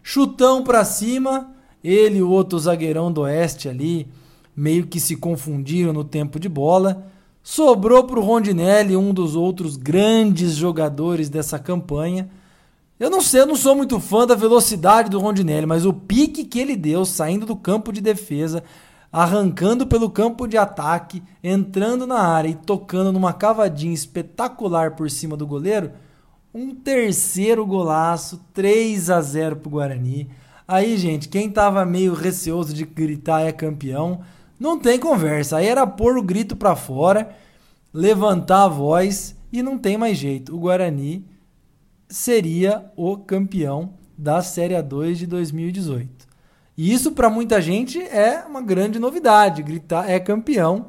Chutão 0.02 0.62
para 0.62 0.84
cima, 0.84 1.50
ele 1.82 2.18
e 2.18 2.22
o 2.22 2.30
outro 2.30 2.58
zagueirão 2.58 3.12
do 3.12 3.22
Oeste 3.22 3.68
ali 3.68 4.08
meio 4.54 4.86
que 4.86 5.00
se 5.00 5.16
confundiram 5.16 5.92
no 5.92 6.04
tempo 6.04 6.38
de 6.38 6.48
bola. 6.48 7.06
Sobrou 7.42 8.04
para 8.04 8.18
o 8.18 8.22
Rondinelli, 8.22 8.96
um 8.96 9.14
dos 9.14 9.34
outros 9.34 9.76
grandes 9.76 10.52
jogadores 10.52 11.30
dessa 11.30 11.58
campanha. 11.58 12.28
Eu 12.98 13.08
não 13.08 13.22
sei, 13.22 13.40
eu 13.40 13.46
não 13.46 13.56
sou 13.56 13.74
muito 13.74 13.98
fã 13.98 14.26
da 14.26 14.34
velocidade 14.34 15.08
do 15.08 15.18
Rondinelli, 15.18 15.64
mas 15.64 15.86
o 15.86 15.92
pique 15.92 16.44
que 16.44 16.58
ele 16.58 16.76
deu 16.76 17.06
saindo 17.06 17.46
do 17.46 17.56
campo 17.56 17.90
de 17.90 18.02
defesa, 18.02 18.62
arrancando 19.10 19.86
pelo 19.86 20.10
campo 20.10 20.46
de 20.46 20.58
ataque, 20.58 21.22
entrando 21.42 22.06
na 22.06 22.20
área 22.20 22.50
e 22.50 22.54
tocando 22.54 23.10
numa 23.10 23.32
cavadinha 23.32 23.94
espetacular 23.94 24.94
por 24.94 25.10
cima 25.10 25.34
do 25.34 25.46
goleiro, 25.46 25.92
um 26.52 26.74
terceiro 26.74 27.64
golaço, 27.64 28.44
3 28.52 29.08
a 29.08 29.22
0 29.22 29.56
pro 29.56 29.70
Guarani. 29.70 30.28
Aí, 30.72 30.96
gente, 30.96 31.28
quem 31.28 31.50
tava 31.50 31.84
meio 31.84 32.14
receoso 32.14 32.72
de 32.72 32.84
gritar 32.84 33.40
é 33.40 33.50
campeão, 33.50 34.20
não 34.56 34.78
tem 34.78 35.00
conversa. 35.00 35.56
Aí 35.56 35.66
era 35.66 35.84
pôr 35.84 36.16
o 36.16 36.22
grito 36.22 36.54
para 36.54 36.76
fora, 36.76 37.34
levantar 37.92 38.62
a 38.62 38.68
voz 38.68 39.34
e 39.52 39.64
não 39.64 39.76
tem 39.76 39.98
mais 39.98 40.16
jeito. 40.16 40.54
O 40.54 40.60
Guarani 40.60 41.26
seria 42.08 42.88
o 42.94 43.16
campeão 43.16 43.94
da 44.16 44.42
Série 44.42 44.74
A2 44.74 45.14
de 45.14 45.26
2018. 45.26 46.08
E 46.78 46.92
isso 46.92 47.10
para 47.10 47.28
muita 47.28 47.60
gente 47.60 48.00
é 48.00 48.44
uma 48.48 48.62
grande 48.62 49.00
novidade, 49.00 49.64
gritar 49.64 50.08
é 50.08 50.20
campeão. 50.20 50.86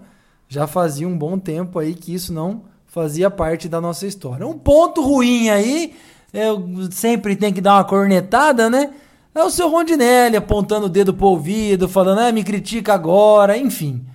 Já 0.48 0.68
fazia 0.68 1.08
um 1.08 1.18
bom 1.18 1.40
tempo 1.40 1.80
aí 1.80 1.96
que 1.96 2.14
isso 2.14 2.32
não 2.32 2.66
fazia 2.86 3.32
parte 3.32 3.68
da 3.68 3.82
nossa 3.82 4.06
história. 4.06 4.46
Um 4.46 4.60
ponto 4.60 5.02
ruim 5.02 5.50
aí, 5.50 5.96
eu 6.32 6.88
sempre 6.92 7.36
tem 7.36 7.52
que 7.52 7.62
dar 7.62 7.78
uma 7.78 7.84
cornetada, 7.84 8.70
né? 8.70 8.94
É 9.34 9.42
o 9.44 9.50
seu 9.50 9.70
Rondinelli 9.70 10.36
apontando 10.36 10.88
o 10.88 10.90
dedo 10.90 11.14
pro 11.14 11.28
ouvido, 11.28 11.88
falando, 11.88 12.20
ah, 12.20 12.32
me 12.32 12.44
critica 12.44 12.94
agora, 12.94 13.58
enfim. 13.58 14.06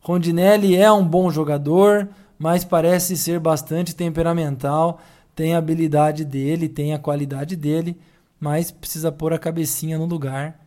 Rondinelli 0.00 0.76
é 0.76 0.92
um 0.92 1.06
bom 1.06 1.30
jogador, 1.30 2.08
mas 2.38 2.62
parece 2.62 3.16
ser 3.16 3.40
bastante 3.40 3.94
temperamental, 3.96 5.00
tem 5.34 5.54
a 5.54 5.58
habilidade 5.58 6.24
dele, 6.24 6.68
tem 6.68 6.92
a 6.92 6.98
qualidade 6.98 7.56
dele, 7.56 7.98
mas 8.38 8.70
precisa 8.70 9.10
pôr 9.10 9.32
a 9.32 9.38
cabecinha 9.38 9.98
no 9.98 10.04
lugar 10.04 10.60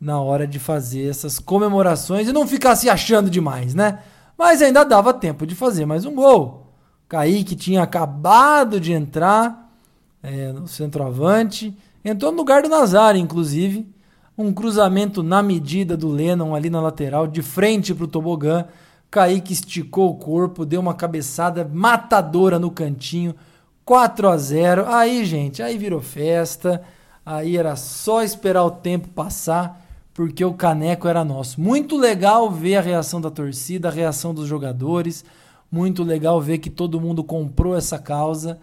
na 0.00 0.20
hora 0.20 0.46
de 0.46 0.58
fazer 0.58 1.08
essas 1.08 1.38
comemorações 1.38 2.26
e 2.26 2.32
não 2.32 2.46
ficar 2.46 2.74
se 2.74 2.90
achando 2.90 3.30
demais, 3.30 3.74
né? 3.74 4.00
Mas 4.36 4.60
ainda 4.60 4.82
dava 4.82 5.14
tempo 5.14 5.46
de 5.46 5.54
fazer 5.54 5.86
mais 5.86 6.04
um 6.04 6.14
gol. 6.14 6.72
Kaique 7.08 7.54
tinha 7.54 7.82
acabado 7.82 8.80
de 8.80 8.92
entrar 8.92 9.70
é, 10.22 10.50
no 10.52 10.66
centroavante, 10.66 11.76
entrou 12.04 12.32
no 12.32 12.38
lugar 12.38 12.62
do 12.62 12.68
Nazário, 12.68 13.20
inclusive. 13.20 13.86
Um 14.36 14.52
cruzamento 14.52 15.22
na 15.22 15.42
medida 15.42 15.96
do 15.96 16.08
Lennon 16.08 16.54
ali 16.54 16.70
na 16.70 16.80
lateral, 16.80 17.26
de 17.26 17.42
frente 17.42 17.94
para 17.94 18.04
o 18.04 18.08
tobogã. 18.08 18.64
Kaique 19.10 19.52
esticou 19.52 20.10
o 20.10 20.16
corpo, 20.16 20.64
deu 20.64 20.80
uma 20.80 20.94
cabeçada 20.94 21.68
matadora 21.70 22.58
no 22.58 22.70
cantinho. 22.70 23.34
4 23.84 24.28
a 24.28 24.36
0 24.36 24.86
Aí, 24.86 25.24
gente, 25.24 25.62
aí 25.62 25.76
virou 25.76 26.00
festa. 26.00 26.82
Aí 27.24 27.56
era 27.56 27.76
só 27.76 28.22
esperar 28.22 28.64
o 28.64 28.70
tempo 28.70 29.08
passar 29.08 29.82
porque 30.14 30.44
o 30.44 30.54
caneco 30.54 31.08
era 31.08 31.24
nosso. 31.24 31.60
Muito 31.60 31.96
legal 31.96 32.50
ver 32.50 32.76
a 32.76 32.80
reação 32.80 33.20
da 33.20 33.30
torcida, 33.30 33.88
a 33.88 33.92
reação 33.92 34.34
dos 34.34 34.46
jogadores. 34.46 35.24
Muito 35.70 36.02
legal 36.02 36.40
ver 36.40 36.58
que 36.58 36.68
todo 36.68 37.00
mundo 37.00 37.24
comprou 37.24 37.76
essa 37.76 37.98
causa. 37.98 38.58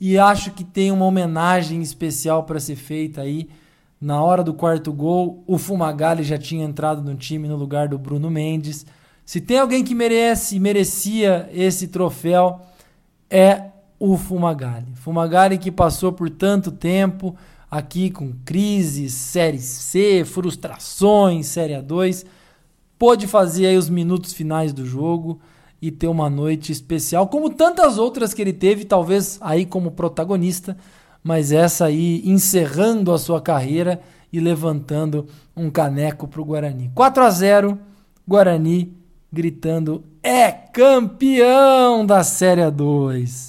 E 0.00 0.18
acho 0.18 0.52
que 0.52 0.64
tem 0.64 0.90
uma 0.90 1.04
homenagem 1.04 1.82
especial 1.82 2.44
para 2.44 2.58
ser 2.58 2.76
feita 2.76 3.20
aí. 3.20 3.50
Na 4.00 4.22
hora 4.22 4.42
do 4.42 4.54
quarto 4.54 4.90
gol, 4.94 5.44
o 5.46 5.58
Fumagalli 5.58 6.22
já 6.22 6.38
tinha 6.38 6.64
entrado 6.64 7.02
no 7.02 7.14
time 7.14 7.46
no 7.46 7.56
lugar 7.56 7.86
do 7.86 7.98
Bruno 7.98 8.30
Mendes. 8.30 8.86
Se 9.26 9.42
tem 9.42 9.58
alguém 9.58 9.84
que 9.84 9.94
merece, 9.94 10.58
merecia 10.58 11.50
esse 11.52 11.86
troféu, 11.86 12.62
é 13.28 13.64
o 13.98 14.16
Fumagalli. 14.16 14.94
Fumagalli 14.94 15.58
que 15.58 15.70
passou 15.70 16.10
por 16.12 16.30
tanto 16.30 16.72
tempo, 16.72 17.36
aqui 17.70 18.10
com 18.10 18.32
crises, 18.42 19.12
Série 19.12 19.60
C, 19.60 20.24
frustrações, 20.24 21.46
Série 21.46 21.74
A2, 21.74 22.24
pôde 22.98 23.26
fazer 23.26 23.66
aí 23.66 23.76
os 23.76 23.90
minutos 23.90 24.32
finais 24.32 24.72
do 24.72 24.86
jogo 24.86 25.38
e 25.80 25.90
ter 25.90 26.08
uma 26.08 26.28
noite 26.28 26.72
especial, 26.72 27.28
como 27.28 27.50
tantas 27.50 27.96
outras 27.98 28.34
que 28.34 28.42
ele 28.42 28.52
teve, 28.52 28.84
talvez 28.84 29.38
aí 29.40 29.64
como 29.64 29.92
protagonista, 29.92 30.76
mas 31.22 31.52
essa 31.52 31.86
aí 31.86 32.22
encerrando 32.24 33.12
a 33.12 33.18
sua 33.18 33.40
carreira 33.40 34.00
e 34.32 34.38
levantando 34.40 35.26
um 35.56 35.70
caneco 35.70 36.28
para 36.28 36.40
o 36.40 36.44
Guarani. 36.44 36.90
4 36.94 37.22
a 37.22 37.30
0 37.30 37.78
Guarani 38.26 38.94
gritando 39.32 40.04
é 40.22 40.50
campeão 40.50 42.04
da 42.04 42.22
Série 42.22 42.60
A2. 42.60 43.46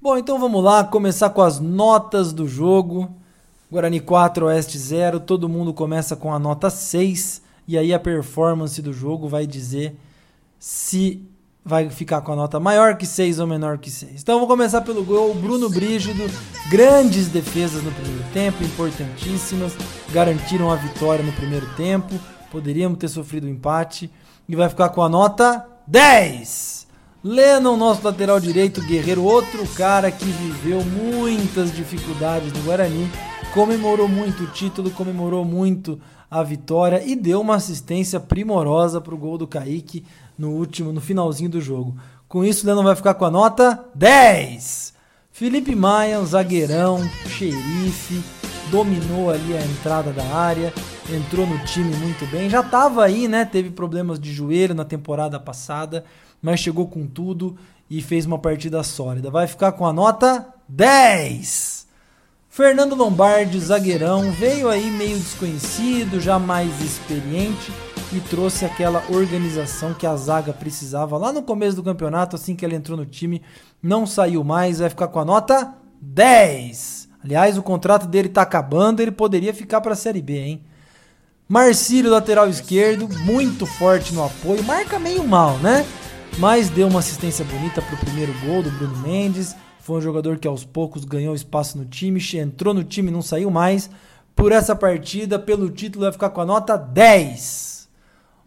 Bom, 0.00 0.16
então 0.16 0.38
vamos 0.38 0.62
lá, 0.62 0.84
começar 0.84 1.30
com 1.30 1.42
as 1.42 1.58
notas 1.58 2.32
do 2.32 2.46
jogo. 2.46 3.16
Guarani 3.76 4.00
4, 4.00 4.46
Oeste 4.46 4.78
0, 4.78 5.20
todo 5.20 5.50
mundo 5.50 5.74
começa 5.74 6.16
com 6.16 6.32
a 6.32 6.38
nota 6.38 6.70
6, 6.70 7.42
e 7.68 7.76
aí 7.76 7.92
a 7.92 8.00
performance 8.00 8.80
do 8.80 8.90
jogo 8.90 9.28
vai 9.28 9.46
dizer 9.46 9.94
se 10.58 11.22
vai 11.62 11.90
ficar 11.90 12.22
com 12.22 12.32
a 12.32 12.36
nota 12.36 12.58
maior 12.58 12.96
que 12.96 13.04
6 13.04 13.38
ou 13.38 13.46
menor 13.46 13.76
que 13.76 13.90
6. 13.90 14.22
Então 14.22 14.38
vou 14.38 14.48
começar 14.48 14.80
pelo 14.80 15.04
gol, 15.04 15.34
Bruno 15.34 15.68
Brígido, 15.68 16.24
grandes 16.70 17.28
defesas 17.28 17.82
no 17.82 17.92
primeiro 17.92 18.24
tempo, 18.32 18.64
importantíssimas, 18.64 19.74
garantiram 20.10 20.72
a 20.72 20.76
vitória 20.76 21.22
no 21.22 21.32
primeiro 21.34 21.66
tempo, 21.74 22.18
poderíamos 22.50 22.96
ter 22.96 23.08
sofrido 23.08 23.46
um 23.46 23.50
empate, 23.50 24.10
e 24.48 24.56
vai 24.56 24.70
ficar 24.70 24.88
com 24.88 25.02
a 25.02 25.08
nota 25.10 25.66
10! 25.86 26.85
Lennon, 27.26 27.76
nosso 27.76 28.04
lateral 28.04 28.38
direito, 28.38 28.80
Guerreiro, 28.80 29.24
outro 29.24 29.66
cara 29.74 30.12
que 30.12 30.26
viveu 30.26 30.80
muitas 30.84 31.74
dificuldades 31.74 32.52
no 32.52 32.62
Guarani, 32.62 33.10
comemorou 33.52 34.06
muito 34.06 34.44
o 34.44 34.46
título, 34.46 34.92
comemorou 34.92 35.44
muito 35.44 36.00
a 36.30 36.40
vitória 36.44 37.02
e 37.04 37.16
deu 37.16 37.40
uma 37.40 37.56
assistência 37.56 38.20
primorosa 38.20 39.00
para 39.00 39.12
o 39.12 39.18
gol 39.18 39.36
do 39.36 39.44
Kaique 39.44 40.04
no 40.38 40.50
último, 40.50 40.92
no 40.92 41.00
finalzinho 41.00 41.50
do 41.50 41.60
jogo. 41.60 41.96
Com 42.28 42.44
isso, 42.44 42.64
Lennon 42.64 42.84
vai 42.84 42.94
ficar 42.94 43.14
com 43.14 43.24
a 43.24 43.30
nota 43.30 43.84
10. 43.92 44.94
Felipe 45.32 45.74
Maia, 45.74 46.20
um 46.20 46.26
zagueirão, 46.26 47.00
xerife, 47.26 48.22
dominou 48.70 49.30
ali 49.32 49.56
a 49.56 49.62
entrada 49.62 50.12
da 50.12 50.24
área, 50.26 50.72
entrou 51.14 51.46
no 51.46 51.58
time 51.64 51.94
muito 51.96 52.26
bem. 52.30 52.48
Já 52.48 52.60
estava 52.60 53.04
aí, 53.04 53.28
né? 53.28 53.44
Teve 53.44 53.70
problemas 53.70 54.18
de 54.18 54.32
joelho 54.32 54.74
na 54.74 54.84
temporada 54.84 55.38
passada 55.38 56.04
mas 56.40 56.60
chegou 56.60 56.86
com 56.86 57.06
tudo 57.06 57.56
e 57.88 58.02
fez 58.02 58.26
uma 58.26 58.38
partida 58.38 58.82
sólida. 58.82 59.30
Vai 59.30 59.46
ficar 59.46 59.72
com 59.72 59.86
a 59.86 59.92
nota 59.92 60.46
10. 60.68 61.86
Fernando 62.48 62.94
Lombardi, 62.94 63.58
zagueirão, 63.60 64.30
veio 64.32 64.68
aí 64.68 64.90
meio 64.90 65.18
desconhecido, 65.18 66.20
já 66.20 66.38
mais 66.38 66.80
experiente 66.80 67.72
e 68.12 68.20
trouxe 68.20 68.64
aquela 68.64 69.02
organização 69.10 69.92
que 69.92 70.06
a 70.06 70.16
zaga 70.16 70.52
precisava 70.52 71.18
lá 71.18 71.32
no 71.32 71.42
começo 71.42 71.76
do 71.76 71.82
campeonato, 71.82 72.36
assim 72.36 72.56
que 72.56 72.64
ele 72.64 72.76
entrou 72.76 72.96
no 72.96 73.04
time, 73.04 73.42
não 73.82 74.06
saiu 74.06 74.42
mais, 74.42 74.78
vai 74.78 74.88
ficar 74.88 75.08
com 75.08 75.18
a 75.18 75.24
nota 75.24 75.74
10. 76.00 77.08
Aliás, 77.22 77.58
o 77.58 77.62
contrato 77.62 78.06
dele 78.06 78.28
tá 78.28 78.42
acabando, 78.42 79.00
ele 79.00 79.10
poderia 79.10 79.52
ficar 79.52 79.80
para 79.80 79.92
a 79.92 79.96
Série 79.96 80.22
B, 80.22 80.38
hein? 80.38 80.64
Marcílio, 81.48 82.10
lateral 82.10 82.48
esquerdo, 82.48 83.08
muito 83.20 83.66
forte 83.66 84.12
no 84.12 84.24
apoio, 84.24 84.64
marca 84.64 84.98
meio 84.98 85.22
mal, 85.22 85.56
né? 85.58 85.86
Mas 86.38 86.68
deu 86.68 86.88
uma 86.88 86.98
assistência 86.98 87.44
bonita 87.44 87.80
pro 87.80 87.96
primeiro 87.98 88.34
gol 88.44 88.64
do 88.64 88.70
Bruno 88.72 88.96
Mendes. 88.98 89.54
Foi 89.78 89.98
um 89.98 90.02
jogador 90.02 90.38
que 90.38 90.48
aos 90.48 90.64
poucos 90.64 91.04
ganhou 91.04 91.36
espaço 91.36 91.78
no 91.78 91.84
time, 91.84 92.20
entrou 92.34 92.74
no 92.74 92.82
time 92.82 93.10
e 93.10 93.12
não 93.12 93.22
saiu 93.22 93.48
mais. 93.48 93.88
Por 94.34 94.50
essa 94.50 94.74
partida, 94.74 95.38
pelo 95.38 95.70
título, 95.70 96.02
vai 96.02 96.12
ficar 96.12 96.30
com 96.30 96.40
a 96.40 96.44
nota 96.44 96.76
10. 96.76 97.88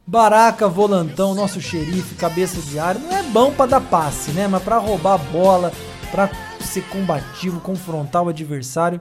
Baraca, 0.05 0.67
volantão, 0.67 1.33
nosso 1.33 1.61
xerife, 1.61 2.15
cabeça 2.15 2.59
de 2.61 2.77
área, 2.77 2.99
não 2.99 3.15
é 3.15 3.23
bom 3.23 3.53
para 3.53 3.71
dar 3.71 3.81
passe, 3.81 4.31
né? 4.31 4.45
Mas 4.45 4.61
para 4.61 4.77
roubar 4.77 5.13
a 5.13 5.17
bola, 5.17 5.71
para 6.11 6.29
ser 6.59 6.81
combativo, 6.89 7.61
confrontar 7.61 8.23
o 8.23 8.29
adversário, 8.29 8.99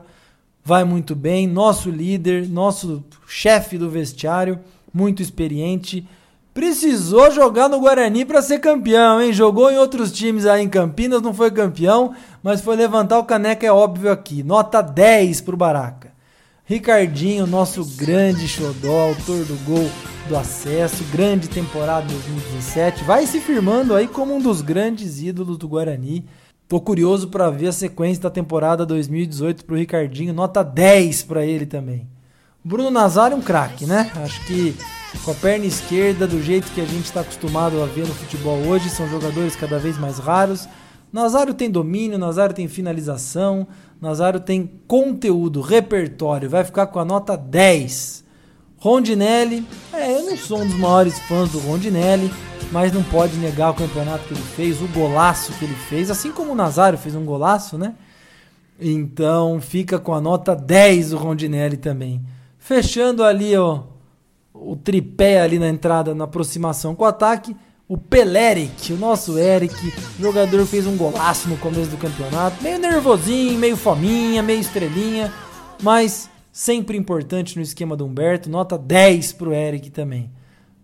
vai 0.63 0.83
muito 0.83 1.15
bem. 1.15 1.47
Nosso 1.47 1.89
líder, 1.89 2.47
nosso 2.47 3.03
chefe 3.27 3.77
do 3.77 3.89
vestiário, 3.89 4.59
muito 4.93 5.21
experiente. 5.21 6.07
Precisou 6.53 7.31
jogar 7.31 7.69
no 7.69 7.79
Guarani 7.79 8.25
para 8.25 8.41
ser 8.41 8.59
campeão, 8.59 9.21
hein? 9.21 9.31
Jogou 9.31 9.71
em 9.71 9.77
outros 9.77 10.11
times 10.11 10.45
aí 10.45 10.63
em 10.63 10.69
Campinas, 10.69 11.21
não 11.21 11.33
foi 11.33 11.51
campeão, 11.51 12.13
mas 12.43 12.59
foi 12.59 12.75
levantar 12.75 13.19
o 13.19 13.23
caneca, 13.23 13.65
é 13.65 13.71
óbvio 13.71 14.11
aqui. 14.11 14.43
Nota 14.43 14.81
10 14.81 15.41
pro 15.41 15.55
Baraca. 15.55 16.11
Ricardinho, 16.65 17.47
nosso 17.47 17.83
grande 17.97 18.47
xodó, 18.47 19.07
autor 19.07 19.43
do 19.45 19.55
gol 19.65 19.89
do 20.27 20.37
acesso, 20.37 21.03
grande 21.11 21.49
temporada 21.49 22.05
2017, 22.07 23.03
vai 23.03 23.25
se 23.25 23.39
firmando 23.39 23.95
aí 23.95 24.07
como 24.07 24.35
um 24.35 24.39
dos 24.39 24.61
grandes 24.61 25.19
ídolos 25.19 25.57
do 25.57 25.67
Guarani. 25.67 26.25
Tô 26.69 26.79
curioso 26.79 27.29
para 27.29 27.49
ver 27.49 27.69
a 27.69 27.71
sequência 27.71 28.21
da 28.21 28.29
temporada 28.29 28.85
2018 28.85 29.65
pro 29.65 29.75
Ricardinho, 29.75 30.31
nota 30.31 30.63
10 30.63 31.23
para 31.23 31.43
ele 31.43 31.65
também. 31.65 32.07
Bruno 32.63 32.91
Nazário 32.91 33.35
um 33.35 33.41
craque, 33.41 33.87
né? 33.87 34.11
Acho 34.23 34.45
que 34.45 34.75
com 35.25 35.31
a 35.31 35.33
perna 35.33 35.65
esquerda, 35.65 36.27
do 36.27 36.39
jeito 36.39 36.71
que 36.71 36.79
a 36.79 36.85
gente 36.85 37.05
está 37.05 37.21
acostumado 37.21 37.81
a 37.81 37.87
ver 37.87 38.07
no 38.07 38.13
futebol 38.13 38.55
hoje, 38.67 38.87
são 38.91 39.09
jogadores 39.09 39.55
cada 39.55 39.79
vez 39.79 39.97
mais 39.97 40.19
raros. 40.19 40.69
Nazário 41.11 41.55
tem 41.55 41.71
domínio, 41.71 42.19
Nazário 42.19 42.53
tem 42.53 42.67
finalização, 42.67 43.65
Nazário 43.99 44.39
tem 44.39 44.71
conteúdo, 44.87 45.61
repertório, 45.61 46.51
vai 46.51 46.63
ficar 46.63 46.85
com 46.85 46.99
a 46.99 47.05
nota 47.05 47.35
10. 47.35 48.23
Rondinelli, 48.77 49.65
é, 49.91 50.19
eu 50.19 50.25
não 50.27 50.37
sou 50.37 50.61
um 50.61 50.67
dos 50.67 50.77
maiores 50.77 51.17
fãs 51.21 51.49
do 51.49 51.57
Rondinelli, 51.57 52.31
mas 52.71 52.91
não 52.91 53.03
pode 53.03 53.35
negar 53.37 53.71
o 53.71 53.75
campeonato 53.75 54.25
que 54.25 54.33
ele 54.33 54.41
fez, 54.41 54.81
o 54.81 54.87
golaço 54.87 55.53
que 55.53 55.65
ele 55.65 55.75
fez, 55.75 56.11
assim 56.11 56.31
como 56.31 56.51
o 56.51 56.55
Nazário 56.55 56.97
fez 56.97 57.15
um 57.15 57.25
golaço, 57.25 57.77
né? 57.77 57.95
Então 58.79 59.59
fica 59.59 59.99
com 59.99 60.13
a 60.13 60.21
nota 60.21 60.55
10 60.55 61.13
o 61.13 61.17
Rondinelli 61.17 61.77
também. 61.77 62.21
Fechando 62.57 63.23
ali 63.23 63.55
ó, 63.57 63.83
o 64.53 64.75
tripé 64.75 65.41
ali 65.41 65.59
na 65.59 65.67
entrada, 65.67 66.13
na 66.13 66.25
aproximação 66.25 66.95
com 66.95 67.03
o 67.03 67.07
ataque, 67.07 67.55
o 67.87 67.97
Peleric, 67.97 68.93
o 68.93 68.97
nosso 68.97 69.37
Eric, 69.39 69.91
jogador 70.19 70.63
fez 70.65 70.85
um 70.85 70.95
golaço 70.95 71.49
no 71.49 71.57
começo 71.57 71.89
do 71.89 71.97
campeonato, 71.97 72.61
meio 72.61 72.77
nervosinho, 72.77 73.57
meio 73.57 73.75
fominha, 73.75 74.43
meio 74.43 74.59
estrelinha, 74.59 75.33
mas 75.81 76.29
sempre 76.51 76.95
importante 76.95 77.55
no 77.55 77.63
esquema 77.63 77.97
do 77.97 78.05
Humberto, 78.05 78.47
nota 78.47 78.77
10 78.77 79.33
pro 79.33 79.53
Eric 79.53 79.89
também. 79.89 80.29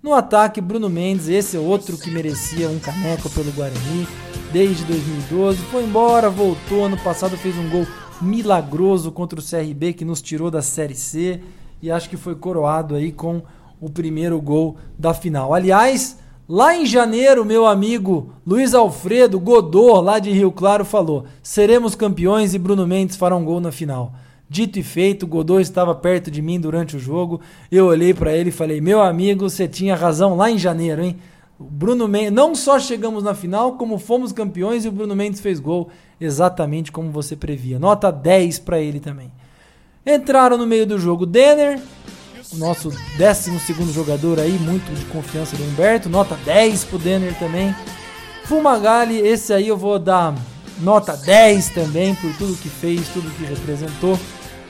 No 0.06 0.14
ataque, 0.14 0.62
Bruno 0.62 0.88
Mendes, 0.88 1.28
esse 1.30 1.58
é 1.58 1.60
outro 1.60 1.98
que 1.98 2.12
merecia 2.12 2.70
um 2.70 2.78
caneco 2.78 3.28
pelo 3.28 3.52
Guarani 3.52 4.08
desde 4.54 4.86
2012. 4.86 5.58
Foi 5.72 5.84
embora, 5.84 6.30
voltou. 6.30 6.86
Ano 6.86 6.96
passado 7.00 7.36
fez 7.36 7.58
um 7.58 7.68
gol 7.68 7.88
milagroso 8.22 9.12
contra 9.12 9.40
o 9.40 9.44
CRB 9.44 9.94
que 9.94 10.06
nos 10.06 10.22
tirou 10.22 10.52
da 10.52 10.62
Série 10.62 10.94
C 10.94 11.42
e 11.82 11.90
acho 11.90 12.08
que 12.08 12.18
foi 12.18 12.36
coroado 12.36 12.94
aí 12.94 13.12
com 13.12 13.42
o 13.82 13.90
primeiro 13.90 14.40
gol 14.40 14.78
da 14.96 15.12
final. 15.12 15.56
Aliás, 15.56 16.20
lá 16.48 16.78
em 16.78 16.86
janeiro, 16.86 17.44
meu 17.44 17.66
amigo 17.66 18.32
Luiz 18.46 18.76
Alfredo 18.76 19.40
Godot, 19.40 20.04
lá 20.04 20.20
de 20.20 20.30
Rio 20.30 20.52
Claro, 20.52 20.86
falou: 20.86 21.26
seremos 21.42 21.96
campeões 21.96 22.54
e 22.54 22.60
Bruno 22.60 22.86
Mendes 22.86 23.18
fará 23.18 23.36
um 23.36 23.44
gol 23.44 23.60
na 23.60 23.72
final. 23.72 24.14
Dito 24.50 24.78
e 24.78 24.84
feito, 24.84 25.26
Godot 25.26 25.62
estava 25.62 25.96
perto 25.96 26.30
de 26.30 26.42
mim 26.42 26.60
durante 26.60 26.96
o 26.96 27.00
jogo. 27.00 27.42
Eu 27.72 27.88
olhei 27.88 28.14
para 28.14 28.36
ele 28.36 28.50
e 28.50 28.54
falei: 28.54 28.80
Meu 28.80 29.02
amigo, 29.02 29.50
você 29.50 29.68
tinha 29.68 29.96
razão 29.96 30.36
lá 30.36 30.52
em 30.52 30.58
janeiro, 30.58 31.04
hein? 31.04 31.18
Bruno 31.58 32.08
Mendes, 32.08 32.34
não 32.34 32.54
só 32.54 32.78
chegamos 32.78 33.24
na 33.24 33.34
final, 33.34 33.74
como 33.74 33.98
fomos 33.98 34.32
campeões 34.32 34.84
e 34.84 34.90
o 34.90 34.92
Bruno 34.92 35.16
Mendes 35.16 35.40
fez 35.40 35.60
gol 35.60 35.90
exatamente 36.20 36.92
como 36.92 37.10
você 37.12 37.36
previa. 37.36 37.80
Nota 37.80 38.12
10 38.12 38.60
para 38.60 38.80
ele 38.80 39.00
também. 39.00 39.32
Entraram 40.06 40.58
no 40.58 40.68
meio 40.68 40.86
do 40.86 41.00
jogo 41.00 41.26
Denner, 41.26 41.82
o 42.54 42.58
nosso 42.58 42.90
12 43.18 43.92
jogador 43.92 44.40
aí, 44.40 44.52
muito 44.60 44.94
de 44.94 45.06
confiança 45.06 45.56
do 45.56 45.64
Humberto. 45.64 46.10
Nota 46.10 46.38
10 46.46 46.84
pro 46.86 47.00
Denner 47.00 47.38
também. 47.40 47.74
Fumagalli, 48.44 49.18
esse 49.18 49.52
aí 49.52 49.68
eu 49.68 49.78
vou 49.78 49.98
dar 49.98 50.36
nota 50.80 51.16
10 51.18 51.70
também 51.70 52.14
por 52.16 52.32
tudo 52.38 52.56
que 52.58 52.70
fez, 52.70 53.08
tudo 53.10 53.32
que 53.32 53.46
representou. 53.46 54.20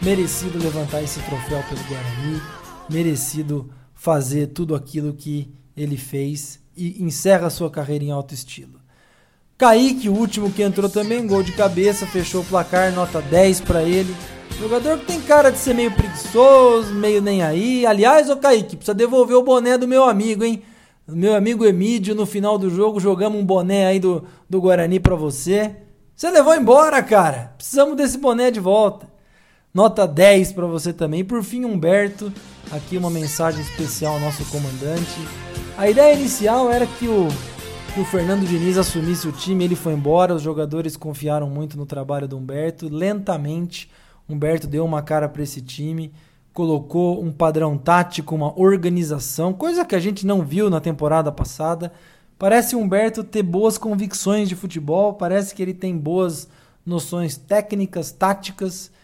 Merecido 0.06 0.60
levantar 0.60 1.02
esse 1.02 1.20
troféu 1.22 1.64
pelo 1.64 1.82
Guarani, 1.90 2.40
merecido 2.88 3.72
fazer 3.96 4.46
tudo 4.46 4.76
aquilo 4.76 5.14
que 5.14 5.52
ele 5.76 5.98
fez 5.98 6.60
e 6.78 7.04
encerra 7.04 7.50
sua 7.50 7.72
carreira 7.72 8.04
em 8.04 8.12
alto 8.12 8.32
estilo. 8.32 8.80
Kaique, 9.58 10.08
o 10.08 10.14
último 10.14 10.52
que 10.52 10.62
entrou 10.62 10.88
também, 10.88 11.26
gol 11.26 11.42
de 11.42 11.54
cabeça, 11.54 12.06
fechou 12.06 12.42
o 12.42 12.46
placar, 12.46 12.94
nota 12.94 13.20
10 13.20 13.62
para 13.62 13.82
ele. 13.82 14.16
Jogador 14.60 15.00
que 15.00 15.08
tem 15.08 15.20
cara 15.22 15.50
de 15.50 15.58
ser 15.58 15.74
meio 15.74 15.92
preguiçoso, 15.92 16.94
meio 16.94 17.20
nem 17.20 17.42
aí. 17.42 17.84
Aliás, 17.84 18.30
ô 18.30 18.38
Kaique, 18.38 18.76
precisa 18.76 18.94
devolver 18.94 19.36
o 19.36 19.44
boné 19.44 19.76
do 19.76 19.88
meu 19.88 20.04
amigo, 20.04 20.44
hein? 20.44 20.62
Meu 21.08 21.34
amigo 21.34 21.66
Emílio, 21.66 22.14
no 22.14 22.28
final 22.28 22.60
do 22.60 22.70
jogo, 22.70 23.00
jogamos 23.00 23.40
um 23.40 23.44
boné 23.44 23.88
aí 23.88 24.00
do, 24.00 24.24
do 24.48 24.62
Guarani 24.62 25.00
para 25.00 25.16
você. 25.16 25.78
Você 26.16 26.30
levou 26.30 26.54
embora, 26.54 27.02
cara. 27.02 27.56
Precisamos 27.58 27.98
desse 27.98 28.20
boné 28.20 28.52
de 28.52 28.60
volta. 28.60 29.15
Nota 29.76 30.08
10 30.08 30.54
para 30.54 30.66
você 30.66 30.94
também. 30.94 31.20
E 31.20 31.24
por 31.26 31.44
fim, 31.44 31.66
Humberto, 31.66 32.32
aqui 32.72 32.98
uma 32.98 33.10
mensagem 33.10 33.60
especial 33.60 34.14
ao 34.14 34.22
nosso 34.22 34.46
comandante. 34.46 35.20
A 35.78 35.90
ideia 35.90 36.16
inicial 36.16 36.72
era 36.72 36.88
que 36.88 37.10
o, 37.10 37.28
que 37.94 38.00
o 38.00 38.06
Fernando 38.06 38.48
Diniz 38.48 38.78
assumisse 38.78 39.28
o 39.28 39.34
time, 39.34 39.66
ele 39.66 39.76
foi 39.76 39.92
embora, 39.92 40.34
os 40.34 40.42
jogadores 40.42 40.96
confiaram 40.96 41.50
muito 41.50 41.76
no 41.76 41.86
trabalho 41.86 42.26
do 42.26 42.38
Humberto. 42.38 42.88
Lentamente, 42.88 43.92
Humberto 44.30 44.66
deu 44.66 44.86
uma 44.86 45.02
cara 45.02 45.28
para 45.28 45.44
esse 45.44 45.60
time, 45.60 46.14
colocou 46.54 47.22
um 47.22 47.30
padrão 47.30 47.78
tático, 47.78 48.34
uma 48.34 48.58
organização, 48.58 49.52
coisa 49.52 49.84
que 49.84 49.94
a 49.94 50.00
gente 50.00 50.26
não 50.26 50.42
viu 50.42 50.70
na 50.70 50.80
temporada 50.80 51.34
passada. 51.34 51.92
Parece 52.40 52.78
Humberto 52.78 53.26
ter 53.26 53.44
boas 53.44 53.78
convicções 53.78 54.48
de 54.48 54.56
futebol, 54.56 55.16
parece 55.16 55.54
que 55.54 55.62
ele 55.62 55.74
tem 55.74 55.98
boas 55.98 56.48
noções 56.86 57.36
técnicas, 57.36 58.14
táticas 58.14 58.95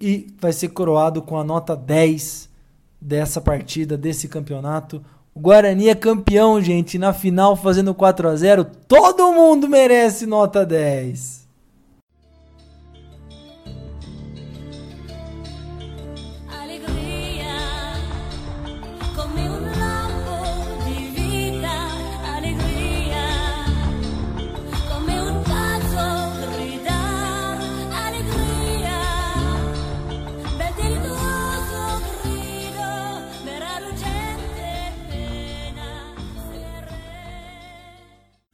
e 0.00 0.28
vai 0.40 0.52
ser 0.52 0.68
coroado 0.68 1.22
com 1.22 1.38
a 1.38 1.44
nota 1.44 1.76
10 1.76 2.48
dessa 3.00 3.40
partida, 3.40 3.96
desse 3.96 4.28
campeonato. 4.28 5.04
O 5.34 5.40
Guarani 5.40 5.88
é 5.88 5.94
campeão, 5.94 6.60
gente, 6.60 6.98
na 6.98 7.12
final 7.12 7.54
fazendo 7.54 7.94
4 7.94 8.28
a 8.28 8.36
0. 8.36 8.64
Todo 8.86 9.32
mundo 9.32 9.68
merece 9.68 10.26
nota 10.26 10.66
10. 10.66 11.37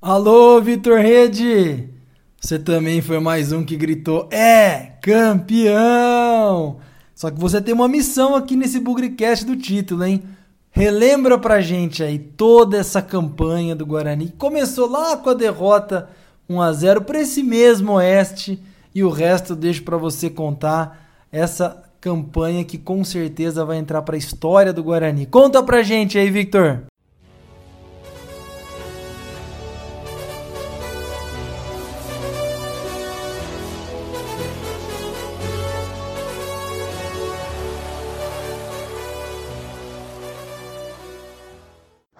Alô, 0.07 0.61
Vitor 0.61 0.99
Rede! 0.99 1.88
Você 2.38 2.59
também 2.59 3.01
foi 3.01 3.19
mais 3.21 3.53
um 3.53 3.64
que 3.64 3.75
gritou: 3.75 4.29
É 4.31 4.99
campeão! 5.01 6.77
Só 7.14 7.31
que 7.31 7.40
você 7.40 7.59
tem 7.59 7.73
uma 7.73 7.88
missão 7.88 8.35
aqui 8.35 8.55
nesse 8.55 8.79
Bugrecast 8.79 9.47
do 9.47 9.57
título, 9.57 10.05
hein? 10.05 10.23
Relembra 10.71 11.38
pra 11.38 11.62
gente 11.62 12.03
aí 12.03 12.19
toda 12.19 12.77
essa 12.77 13.01
campanha 13.01 13.75
do 13.75 13.87
Guarani. 13.87 14.29
Começou 14.37 14.90
lá 14.90 15.17
com 15.17 15.31
a 15.31 15.35
derrota 15.35 16.11
1 16.51 16.61
a 16.61 16.71
0 16.71 17.01
para 17.01 17.23
esse 17.23 17.43
mesmo 17.43 17.93
Oeste 17.93 18.62
e 18.95 19.03
o 19.03 19.09
resto 19.09 19.55
eu 19.55 19.57
deixo 19.57 19.85
para 19.85 19.97
você 19.97 20.29
contar. 20.29 21.01
essa 21.33 21.83
campanha 21.99 22.62
que 22.62 22.77
com 22.77 23.03
certeza 23.03 23.64
vai 23.64 23.79
entrar 23.79 24.03
para 24.03 24.17
a 24.17 24.19
história 24.19 24.71
do 24.71 24.85
Guarani. 24.85 25.25
Conta 25.25 25.62
pra 25.62 25.83
gente 25.83 26.19
aí, 26.19 26.29
Victor. 26.31 26.85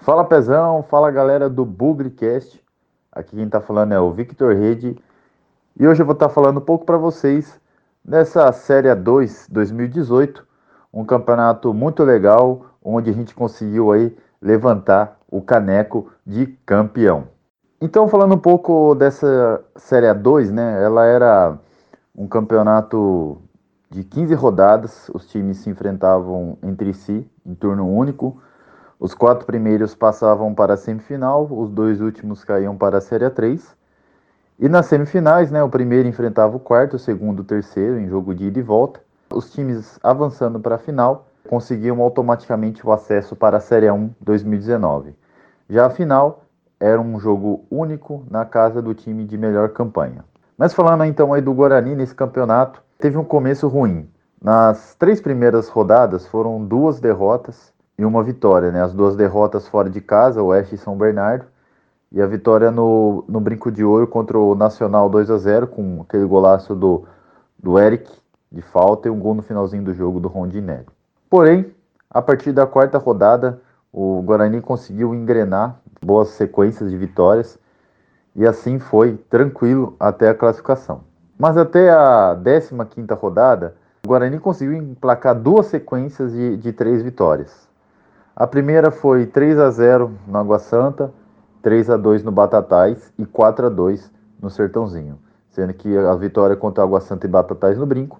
Fala 0.05 0.23
Pezão, 0.23 0.83
fala 0.83 1.09
galera 1.09 1.49
do 1.49 1.65
Bugrecast. 1.65 2.63
Aqui 3.11 3.35
quem 3.35 3.49
tá 3.49 3.59
falando 3.59 3.91
é 3.91 3.99
o 3.99 4.11
Victor 4.11 4.53
Rede. 4.53 4.95
E 5.79 5.87
hoje 5.87 6.03
eu 6.03 6.05
vou 6.05 6.13
estar 6.13 6.27
tá 6.27 6.31
falando 6.31 6.59
um 6.59 6.61
pouco 6.61 6.85
para 6.85 6.95
vocês 6.95 7.59
dessa 8.03 8.51
Série 8.51 8.93
2 8.93 9.47
2018, 9.49 10.45
um 10.93 11.03
campeonato 11.03 11.73
muito 11.73 12.03
legal, 12.03 12.67
onde 12.83 13.09
a 13.09 13.13
gente 13.13 13.33
conseguiu 13.33 13.91
aí 13.91 14.15
levantar 14.39 15.17
o 15.27 15.41
caneco 15.41 16.11
de 16.23 16.45
campeão. 16.67 17.27
Então, 17.81 18.07
falando 18.07 18.35
um 18.35 18.39
pouco 18.39 18.93
dessa 18.93 19.59
Série 19.75 20.13
2, 20.13 20.51
né? 20.51 20.83
Ela 20.83 21.07
era 21.07 21.57
um 22.15 22.27
campeonato 22.27 23.41
de 23.89 24.03
15 24.03 24.35
rodadas, 24.35 25.09
os 25.15 25.25
times 25.25 25.57
se 25.57 25.69
enfrentavam 25.71 26.59
entre 26.61 26.93
si 26.93 27.27
em 27.43 27.55
turno 27.55 27.89
único. 27.89 28.39
Os 28.99 29.13
quatro 29.13 29.45
primeiros 29.45 29.93
passavam 29.93 30.53
para 30.53 30.75
a 30.75 30.77
semifinal, 30.77 31.47
os 31.51 31.69
dois 31.69 31.99
últimos 31.99 32.43
caíam 32.43 32.77
para 32.77 32.99
a 32.99 33.01
Série 33.01 33.29
3. 33.29 33.75
E 34.57 34.69
nas 34.69 34.85
semifinais, 34.85 35.51
né, 35.51 35.61
o 35.61 35.69
primeiro 35.69 36.07
enfrentava 36.07 36.55
o 36.55 36.59
quarto, 36.59 36.95
o 36.95 36.99
segundo 36.99 37.41
o 37.41 37.43
terceiro, 37.43 37.99
em 37.99 38.07
jogo 38.07 38.33
de 38.33 38.45
ida 38.45 38.59
e 38.59 38.63
volta. 38.63 39.01
Os 39.33 39.51
times 39.51 39.99
avançando 40.01 40.61
para 40.61 40.75
a 40.75 40.79
final 40.79 41.27
conseguiam 41.49 42.01
automaticamente 42.01 42.87
o 42.87 42.91
acesso 42.91 43.35
para 43.35 43.57
a 43.57 43.59
Série 43.59 43.91
1 43.91 44.11
2019. 44.21 45.13
Já 45.69 45.87
a 45.87 45.89
final 45.89 46.43
era 46.79 46.99
um 46.99 47.19
jogo 47.19 47.65
único 47.69 48.25
na 48.31 48.45
casa 48.45 48.81
do 48.81 48.93
time 48.93 49.25
de 49.25 49.37
melhor 49.37 49.69
campanha. 49.69 50.23
Mas 50.57 50.73
falando 50.73 51.03
então 51.03 51.33
aí 51.33 51.41
do 51.41 51.53
Guarani 51.53 51.95
nesse 51.95 52.15
campeonato, 52.15 52.81
teve 52.97 53.17
um 53.17 53.25
começo 53.25 53.67
ruim. 53.67 54.09
Nas 54.41 54.95
três 54.95 55.19
primeiras 55.19 55.67
rodadas 55.67 56.27
foram 56.27 56.63
duas 56.63 57.01
derrotas 57.01 57.74
e 57.97 58.05
uma 58.05 58.23
vitória, 58.23 58.71
né? 58.71 58.81
As 58.81 58.93
duas 58.93 59.15
derrotas 59.15 59.67
fora 59.67 59.89
de 59.89 60.01
casa, 60.01 60.41
o 60.41 60.47
Oeste 60.47 60.75
e 60.75 60.77
São 60.77 60.97
Bernardo, 60.97 61.45
e 62.11 62.21
a 62.21 62.27
vitória 62.27 62.71
no, 62.71 63.23
no 63.27 63.39
Brinco 63.39 63.71
de 63.71 63.83
Ouro 63.83 64.07
contra 64.07 64.37
o 64.37 64.55
Nacional 64.55 65.09
2 65.09 65.29
a 65.31 65.37
0 65.37 65.67
com 65.67 66.01
aquele 66.01 66.25
golaço 66.25 66.75
do, 66.75 67.05
do 67.61 67.79
Eric 67.79 68.11
de 68.51 68.61
falta 68.61 69.07
e 69.07 69.11
um 69.11 69.19
gol 69.19 69.35
no 69.35 69.41
finalzinho 69.41 69.83
do 69.83 69.93
jogo 69.93 70.19
do 70.19 70.27
Rondinelli. 70.27 70.85
Porém, 71.29 71.73
a 72.09 72.21
partir 72.21 72.53
da 72.53 72.65
quarta 72.65 72.97
rodada, 72.97 73.59
o 73.91 74.21
Guarani 74.21 74.61
conseguiu 74.61 75.13
engrenar 75.13 75.79
boas 76.01 76.29
sequências 76.29 76.89
de 76.89 76.97
vitórias 76.97 77.57
e 78.35 78.45
assim 78.45 78.79
foi 78.79 79.17
tranquilo 79.29 79.95
até 79.99 80.29
a 80.29 80.35
classificação. 80.35 81.03
Mas 81.37 81.57
até 81.57 81.89
a 81.89 82.37
15 82.41 82.85
quinta 82.89 83.15
rodada, 83.15 83.75
o 84.05 84.07
Guarani 84.07 84.39
conseguiu 84.39 84.73
emplacar 84.75 85.35
duas 85.35 85.65
sequências 85.65 86.31
de, 86.31 86.55
de 86.57 86.71
três 86.71 87.01
vitórias. 87.01 87.64
A 88.35 88.45
primeira 88.45 88.91
foi 88.91 89.25
3 89.25 89.57
a 89.59 89.69
0 89.69 90.11
no 90.27 90.37
Água 90.37 90.59
Santa, 90.59 91.09
3 91.61 91.89
a 91.89 91.95
2 91.95 92.21
no 92.21 92.33
Batatais 92.33 93.13
e 93.17 93.25
4 93.25 93.67
a 93.67 93.69
2 93.69 94.11
no 94.41 94.49
Sertãozinho, 94.49 95.17
sendo 95.51 95.73
que 95.73 95.97
a 95.97 96.13
vitória 96.15 96.53
contra 96.57 96.83
Água 96.83 96.99
Santa 96.99 97.25
e 97.25 97.29
Batatais 97.29 97.77
no 97.77 97.85
Brinco 97.85 98.19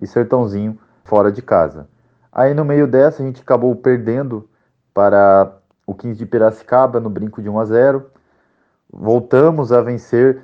e 0.00 0.06
Sertãozinho 0.06 0.78
fora 1.02 1.32
de 1.32 1.42
casa. 1.42 1.88
Aí 2.30 2.54
no 2.54 2.64
meio 2.64 2.86
dessa 2.86 3.20
a 3.20 3.26
gente 3.26 3.42
acabou 3.42 3.74
perdendo 3.74 4.48
para 4.94 5.52
o 5.84 5.92
15 5.92 6.16
de 6.16 6.26
Piracicaba 6.26 7.00
no 7.00 7.10
Brinco 7.10 7.42
de 7.42 7.48
1 7.48 7.58
a 7.58 7.64
0. 7.64 8.06
Voltamos 8.88 9.72
a 9.72 9.80
vencer 9.80 10.40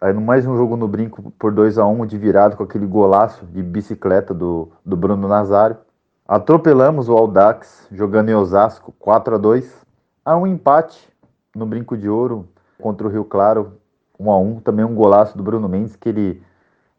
aí 0.00 0.12
mais 0.12 0.44
um 0.44 0.56
jogo 0.56 0.76
no 0.76 0.88
Brinco 0.88 1.30
por 1.38 1.52
2 1.52 1.78
a 1.78 1.86
1 1.86 2.04
de 2.06 2.18
virado 2.18 2.56
com 2.56 2.64
aquele 2.64 2.86
golaço 2.86 3.46
de 3.46 3.62
bicicleta 3.62 4.34
do, 4.34 4.72
do 4.84 4.96
Bruno 4.96 5.28
Nazário. 5.28 5.85
Atropelamos 6.28 7.08
o 7.08 7.16
Aldax, 7.16 7.86
jogando 7.92 8.30
em 8.30 8.34
Osasco, 8.34 8.92
4 8.98 9.36
a 9.36 9.38
2 9.38 9.86
Há 10.24 10.36
um 10.36 10.44
empate 10.44 11.08
no 11.54 11.64
Brinco 11.64 11.96
de 11.96 12.08
Ouro 12.08 12.48
contra 12.82 13.06
o 13.06 13.10
Rio 13.10 13.24
Claro, 13.24 13.74
1 14.18 14.30
a 14.32 14.36
1 14.36 14.60
Também 14.60 14.84
um 14.84 14.92
golaço 14.92 15.36
do 15.36 15.44
Bruno 15.44 15.68
Mendes, 15.68 15.94
que 15.94 16.08
ele 16.08 16.42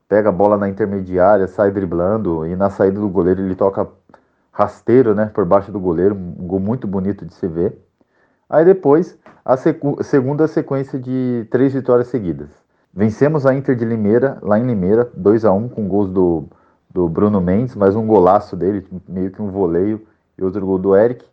pega 0.08 0.30
a 0.30 0.32
bola 0.32 0.56
na 0.56 0.70
intermediária, 0.70 1.46
sai 1.46 1.72
driblando, 1.72 2.46
e 2.46 2.56
na 2.56 2.70
saída 2.70 3.02
do 3.02 3.10
goleiro 3.10 3.42
ele 3.42 3.54
toca 3.54 3.86
rasteiro, 4.50 5.14
né, 5.14 5.30
por 5.34 5.44
baixo 5.44 5.74
do 5.74 5.80
goleiro, 5.80 6.16
um 6.16 6.48
gol 6.48 6.62
muito 6.62 6.88
bonito 6.88 7.26
de 7.26 7.34
se 7.34 7.48
ver. 7.50 7.78
Aí 8.50 8.64
depois, 8.64 9.20
a 9.44 9.58
segunda 9.58 10.48
sequência 10.48 10.98
de 10.98 11.46
três 11.52 11.74
vitórias 11.74 12.08
seguidas. 12.08 12.48
Vencemos 12.94 13.46
a 13.46 13.54
Inter 13.54 13.76
de 13.76 13.84
Limeira, 13.84 14.38
lá 14.42 14.58
em 14.58 14.66
Limeira, 14.66 15.12
2 15.18 15.44
a 15.44 15.52
1 15.52 15.68
com 15.68 15.86
gols 15.86 16.10
do 16.10 16.48
do 16.98 17.08
Bruno 17.08 17.40
Mendes, 17.40 17.76
mais 17.76 17.96
um 17.96 18.08
golaço 18.08 18.56
dele, 18.56 18.84
meio 19.08 19.30
que 19.30 19.40
um 19.40 19.52
voleio 19.52 20.02
e 20.36 20.44
outro 20.44 20.66
gol 20.66 20.80
do 20.80 20.96
Eric. 20.96 21.24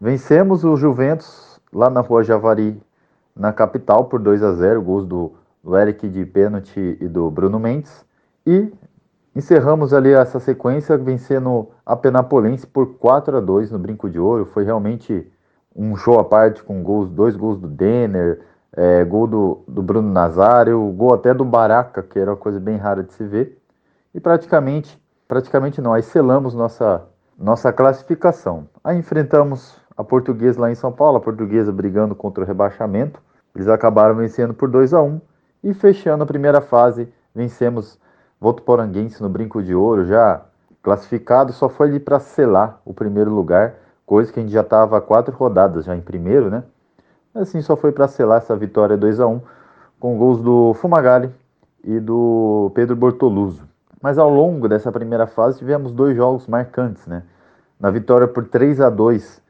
Vencemos 0.00 0.62
o 0.62 0.76
Juventus 0.76 1.60
lá 1.72 1.90
na 1.90 2.00
Rua 2.00 2.22
Javari, 2.22 2.80
na 3.34 3.52
capital, 3.52 4.04
por 4.04 4.20
2 4.20 4.44
a 4.44 4.52
0 4.52 4.80
gols 4.80 5.06
do, 5.06 5.32
Eric 5.76 6.08
de 6.08 6.24
pênalti 6.24 6.96
e 7.00 7.08
do 7.08 7.28
Bruno 7.32 7.58
Mendes. 7.58 8.06
E 8.46 8.72
encerramos 9.34 9.92
ali 9.92 10.12
essa 10.12 10.38
sequência 10.38 10.96
vencendo 10.96 11.70
a 11.84 11.96
Penapolense 11.96 12.64
por 12.64 12.94
4 12.94 13.38
a 13.38 13.40
2 13.40 13.72
no 13.72 13.78
Brinco 13.80 14.08
de 14.08 14.20
Ouro. 14.20 14.46
Foi 14.46 14.62
realmente 14.62 15.26
um 15.74 15.96
show 15.96 16.20
à 16.20 16.24
parte 16.24 16.62
com 16.62 16.80
gols, 16.80 17.10
dois 17.10 17.34
gols 17.34 17.58
do 17.58 17.66
Denner, 17.66 18.40
é, 18.72 19.04
gol 19.04 19.26
do, 19.26 19.64
do 19.66 19.82
Bruno 19.82 20.12
Nazário, 20.12 20.80
gol 20.92 21.12
até 21.12 21.34
do 21.34 21.44
Baraca, 21.44 22.04
que 22.04 22.20
era 22.20 22.30
uma 22.30 22.36
coisa 22.36 22.60
bem 22.60 22.76
rara 22.76 23.02
de 23.02 23.12
se 23.14 23.24
ver 23.24 23.63
e 24.14 24.20
praticamente, 24.20 24.98
praticamente 25.26 25.80
não, 25.80 25.92
aí 25.92 26.02
selamos 26.02 26.54
nossa, 26.54 27.02
nossa 27.36 27.72
classificação. 27.72 28.68
Aí 28.82 28.96
enfrentamos 28.96 29.76
a 29.96 30.04
Portuguesa 30.04 30.60
lá 30.60 30.70
em 30.70 30.74
São 30.74 30.92
Paulo, 30.92 31.18
a 31.18 31.20
Portuguesa 31.20 31.72
brigando 31.72 32.14
contra 32.14 32.44
o 32.44 32.46
rebaixamento. 32.46 33.20
Eles 33.54 33.68
acabaram 33.68 34.14
vencendo 34.14 34.54
por 34.54 34.68
2 34.68 34.94
a 34.94 35.02
1 35.02 35.20
e 35.64 35.74
fechando 35.74 36.22
a 36.22 36.26
primeira 36.26 36.60
fase, 36.60 37.08
vencemos 37.34 37.98
Votuporanguense 38.40 39.22
no 39.22 39.28
Brinco 39.28 39.62
de 39.62 39.74
Ouro, 39.74 40.04
já 40.04 40.42
classificado, 40.82 41.52
só 41.52 41.68
foi 41.68 41.88
ali 41.88 41.98
para 41.98 42.20
selar 42.20 42.80
o 42.84 42.92
primeiro 42.92 43.32
lugar, 43.32 43.74
coisa 44.04 44.30
que 44.30 44.38
a 44.38 44.42
gente 44.42 44.52
já 44.52 44.60
estava 44.60 45.00
quatro 45.00 45.34
rodadas 45.34 45.86
já 45.86 45.96
em 45.96 46.00
primeiro, 46.00 46.50
né? 46.50 46.62
Assim, 47.34 47.62
só 47.62 47.74
foi 47.74 47.90
para 47.90 48.06
selar 48.06 48.38
essa 48.38 48.54
vitória 48.54 48.96
2 48.96 49.18
a 49.18 49.26
1 49.26 49.40
com 49.98 50.18
gols 50.18 50.40
do 50.40 50.74
Fumagalli 50.74 51.30
e 51.82 51.98
do 51.98 52.70
Pedro 52.74 52.94
Bortoluso. 52.94 53.73
Mas 54.04 54.18
ao 54.18 54.28
longo 54.28 54.68
dessa 54.68 54.92
primeira 54.92 55.26
fase 55.26 55.56
tivemos 55.56 55.90
dois 55.90 56.14
jogos 56.14 56.46
marcantes, 56.46 57.06
né? 57.06 57.22
Na 57.80 57.90
vitória 57.90 58.28
por 58.28 58.46
3 58.46 58.82
a 58.82 58.90
2 58.90 59.40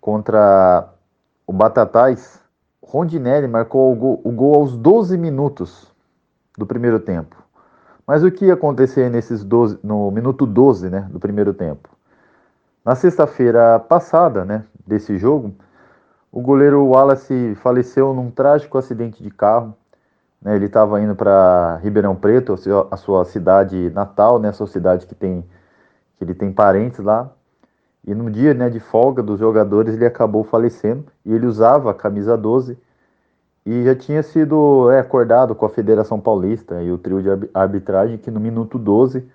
contra 0.00 0.88
o 1.44 1.52
Batatais, 1.52 2.40
Rondinelli 2.80 3.48
marcou 3.48 3.92
o 3.92 3.96
gol, 3.96 4.20
o 4.22 4.30
gol 4.30 4.54
aos 4.54 4.76
12 4.76 5.18
minutos 5.18 5.92
do 6.56 6.64
primeiro 6.64 7.00
tempo. 7.00 7.34
Mas 8.06 8.22
o 8.22 8.30
que 8.30 8.44
ia 8.44 8.54
acontecer 8.54 9.10
nesses 9.10 9.42
12, 9.42 9.80
no 9.82 10.12
minuto 10.12 10.46
12 10.46 10.90
né, 10.90 11.08
do 11.10 11.18
primeiro 11.18 11.52
tempo? 11.52 11.88
Na 12.84 12.94
sexta-feira 12.94 13.80
passada 13.80 14.44
né, 14.44 14.64
desse 14.86 15.18
jogo, 15.18 15.52
o 16.30 16.40
goleiro 16.40 16.86
Wallace 16.86 17.56
faleceu 17.56 18.14
num 18.14 18.30
trágico 18.30 18.78
acidente 18.78 19.20
de 19.24 19.30
carro 19.32 19.74
né, 20.44 20.54
ele 20.54 20.66
estava 20.66 21.00
indo 21.00 21.16
para 21.16 21.80
Ribeirão 21.82 22.14
Preto, 22.14 22.54
a 22.90 22.96
sua 22.98 23.24
cidade 23.24 23.90
natal, 23.90 24.38
né, 24.38 24.50
a 24.50 24.52
sua 24.52 24.66
cidade 24.66 25.06
que 25.06 25.14
tem 25.14 25.42
que 26.16 26.22
ele 26.22 26.34
tem 26.34 26.52
parentes 26.52 27.00
lá. 27.00 27.30
E 28.06 28.14
no 28.14 28.30
dia 28.30 28.52
né, 28.52 28.68
de 28.68 28.78
folga 28.78 29.22
dos 29.22 29.40
jogadores 29.40 29.94
ele 29.94 30.04
acabou 30.04 30.44
falecendo 30.44 31.06
e 31.24 31.32
ele 31.32 31.46
usava 31.46 31.90
a 31.90 31.94
camisa 31.94 32.36
12 32.36 32.78
e 33.64 33.82
já 33.82 33.96
tinha 33.96 34.22
sido 34.22 34.90
é, 34.90 35.00
acordado 35.00 35.54
com 35.54 35.64
a 35.64 35.70
Federação 35.70 36.20
Paulista 36.20 36.82
e 36.82 36.92
o 36.92 36.98
trio 36.98 37.22
de 37.22 37.48
arbitragem 37.54 38.18
que 38.18 38.30
no 38.30 38.38
minuto 38.38 38.78
12 38.78 39.26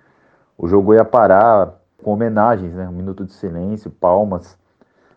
o 0.56 0.68
jogo 0.68 0.94
ia 0.94 1.04
parar 1.04 1.74
com 2.02 2.12
homenagens, 2.12 2.72
né, 2.72 2.88
um 2.88 2.92
minuto 2.92 3.24
de 3.24 3.32
silêncio, 3.32 3.90
palmas 3.90 4.56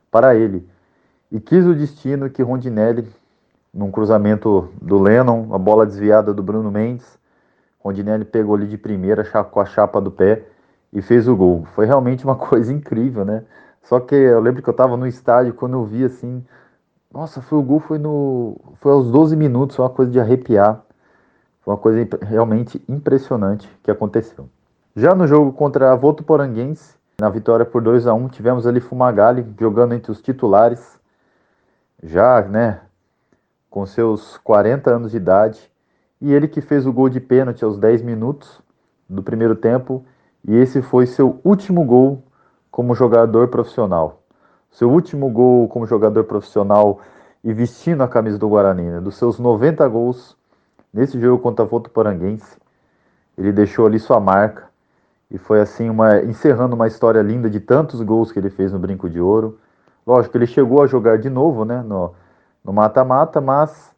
para 0.10 0.36
ele. 0.36 0.68
E 1.32 1.40
quis 1.40 1.66
o 1.66 1.76
destino 1.76 2.30
que 2.30 2.42
Rondinelli 2.42 3.08
num 3.74 3.90
cruzamento 3.90 4.70
do 4.82 5.02
Lennon, 5.02 5.54
a 5.54 5.58
bola 5.58 5.86
desviada 5.86 6.34
do 6.34 6.44
Bruno 6.44 6.70
Mendes. 6.70 7.18
Rondinelli 7.84 8.24
pegou 8.24 8.56
ali 8.56 8.68
de 8.68 8.78
primeira 8.78 9.24
com 9.44 9.60
a 9.60 9.66
chapa 9.66 10.00
do 10.00 10.12
pé 10.12 10.44
e 10.92 11.02
fez 11.02 11.28
o 11.28 11.36
gol. 11.36 11.66
Foi 11.74 11.86
realmente 11.86 12.24
uma 12.24 12.36
coisa 12.38 12.72
incrível, 12.72 13.26
né? 13.26 13.44
Só 13.82 14.00
que 14.00 14.16
eu 14.16 14.40
lembro 14.40 14.62
que 14.62 14.70
eu 14.70 14.74
estava 14.74 14.96
no 14.96 15.08
estádio 15.08 15.54
quando 15.54 15.74
eu 15.74 15.84
vi 15.84 16.06
assim, 16.06 16.46
nossa, 17.12 17.42
foi 17.42 17.60
o 17.60 17.64
gol 17.64 17.80
foi 17.80 17.98
no 17.98 18.56
foi 18.76 18.92
aos 18.92 19.12
12 19.12 19.36
minutos, 19.36 19.76
foi 19.76 19.84
uma 19.84 19.92
coisa 19.92 20.12
de 20.12 20.20
arrepiar. 20.20 20.82
Foi 21.62 21.74
uma 21.74 21.80
coisa 21.80 22.08
realmente 22.22 22.82
impressionante 22.88 23.70
que 23.82 23.90
aconteceu. 23.90 24.50
Já 24.96 25.16
no 25.16 25.26
jogo 25.26 25.54
contra 25.54 25.92
a 25.92 25.96
Votuporanguense, 25.96 26.96
na 27.20 27.30
vitória 27.30 27.66
por 27.66 27.82
2 27.82 28.06
a 28.06 28.14
1 28.14 28.28
tivemos 28.30 28.68
ali 28.68 28.80
Fumagalli 28.80 29.46
jogando 29.60 29.94
entre 29.94 30.12
os 30.12 30.22
titulares, 30.22 31.00
já, 32.02 32.42
né, 32.42 32.82
com 33.74 33.88
seus 33.88 34.38
40 34.44 34.92
anos 34.92 35.10
de 35.10 35.18
idade, 35.18 35.60
e 36.22 36.32
ele 36.32 36.48
que 36.48 36.62
fez 36.62 36.86
o 36.86 36.94
gol 36.94 37.10
de 37.10 37.20
pênalti 37.20 37.66
aos 37.66 37.76
10 37.80 38.04
minutos 38.04 38.62
do 39.10 39.24
primeiro 39.24 39.56
tempo, 39.56 40.06
e 40.48 40.56
esse 40.56 40.80
foi 40.80 41.08
seu 41.08 41.40
último 41.44 41.84
gol 41.84 42.22
como 42.70 42.94
jogador 42.94 43.48
profissional. 43.48 44.22
Seu 44.70 44.92
último 44.92 45.28
gol 45.32 45.68
como 45.70 45.88
jogador 45.88 46.24
profissional 46.26 47.00
e 47.44 47.52
vestindo 47.52 48.04
a 48.04 48.08
camisa 48.08 48.38
do 48.38 48.48
Guarani, 48.48 48.84
né? 48.84 49.02
dos 49.02 49.16
seus 49.16 49.40
90 49.40 49.88
gols 49.88 50.38
nesse 50.94 51.20
jogo 51.20 51.42
contra 51.42 51.66
a 51.66 51.68
Votuporanguense, 51.68 52.56
ele 53.36 53.52
deixou 53.52 53.88
ali 53.88 53.98
sua 53.98 54.20
marca 54.20 54.66
e 55.32 55.40
foi 55.40 55.60
assim 55.60 55.90
uma 55.90 56.20
encerrando 56.20 56.76
uma 56.76 56.86
história 56.86 57.24
linda 57.24 57.50
de 57.50 57.60
tantos 57.60 58.04
gols 58.04 58.32
que 58.32 58.38
ele 58.38 58.52
fez 58.52 58.72
no 58.72 58.78
Brinco 58.78 59.10
de 59.10 59.20
Ouro. 59.20 59.58
Lógico, 60.06 60.38
ele 60.38 60.46
chegou 60.46 60.84
a 60.84 60.86
jogar 60.86 61.18
de 61.18 61.28
novo, 61.28 61.66
né, 61.66 61.82
no 61.82 62.14
mata-mata, 62.72 63.42
mas 63.42 63.92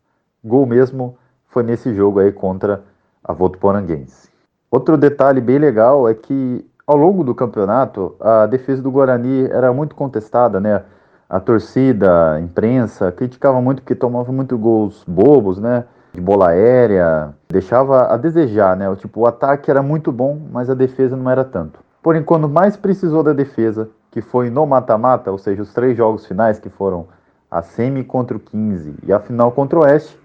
gol 0.43 0.65
mesmo 0.65 1.17
foi 1.47 1.63
nesse 1.63 1.93
jogo 1.93 2.19
aí 2.19 2.31
contra 2.31 2.83
a 3.23 3.33
Votuporanguense. 3.33 4.29
Outro 4.71 4.97
detalhe 4.97 5.39
bem 5.39 5.57
legal 5.57 6.07
é 6.09 6.13
que 6.13 6.65
ao 6.85 6.97
longo 6.97 7.23
do 7.23 7.33
campeonato 7.33 8.15
a 8.19 8.45
defesa 8.45 8.81
do 8.81 8.91
Guarani 8.91 9.45
era 9.45 9.71
muito 9.73 9.95
contestada, 9.95 10.59
né? 10.59 10.83
A 11.29 11.39
torcida, 11.39 12.33
a 12.33 12.41
imprensa 12.41 13.11
criticava 13.11 13.59
muito 13.59 13.81
porque 13.81 13.95
tomava 13.95 14.31
muito 14.31 14.57
gols 14.57 15.03
bobos, 15.07 15.57
né? 15.59 15.85
De 16.13 16.21
bola 16.21 16.49
aérea, 16.49 17.33
deixava 17.49 18.13
a 18.13 18.17
desejar, 18.17 18.75
né? 18.75 18.89
O 18.89 18.95
tipo, 18.95 19.21
o 19.21 19.25
ataque 19.25 19.71
era 19.71 19.81
muito 19.81 20.11
bom, 20.11 20.39
mas 20.51 20.69
a 20.69 20.73
defesa 20.73 21.15
não 21.15 21.29
era 21.29 21.43
tanto. 21.43 21.79
Porém, 22.01 22.23
quando 22.23 22.47
mais 22.47 22.77
precisou 22.77 23.23
da 23.23 23.33
defesa, 23.33 23.89
que 24.11 24.21
foi 24.21 24.49
no 24.49 24.65
mata-mata, 24.65 25.31
ou 25.31 25.37
seja, 25.37 25.61
os 25.61 25.73
três 25.73 25.97
jogos 25.97 26.25
finais 26.25 26.59
que 26.59 26.69
foram 26.69 27.07
a 27.55 27.61
semi 27.61 28.03
contra 28.03 28.35
o 28.35 28.39
15 28.39 28.95
e 29.03 29.13
a 29.13 29.19
final 29.19 29.49
contra 29.49 29.79
o 29.79 29.83
Oeste, 29.83 30.19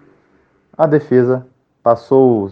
a 0.77 0.85
defesa 0.85 1.47
passou 1.81 2.51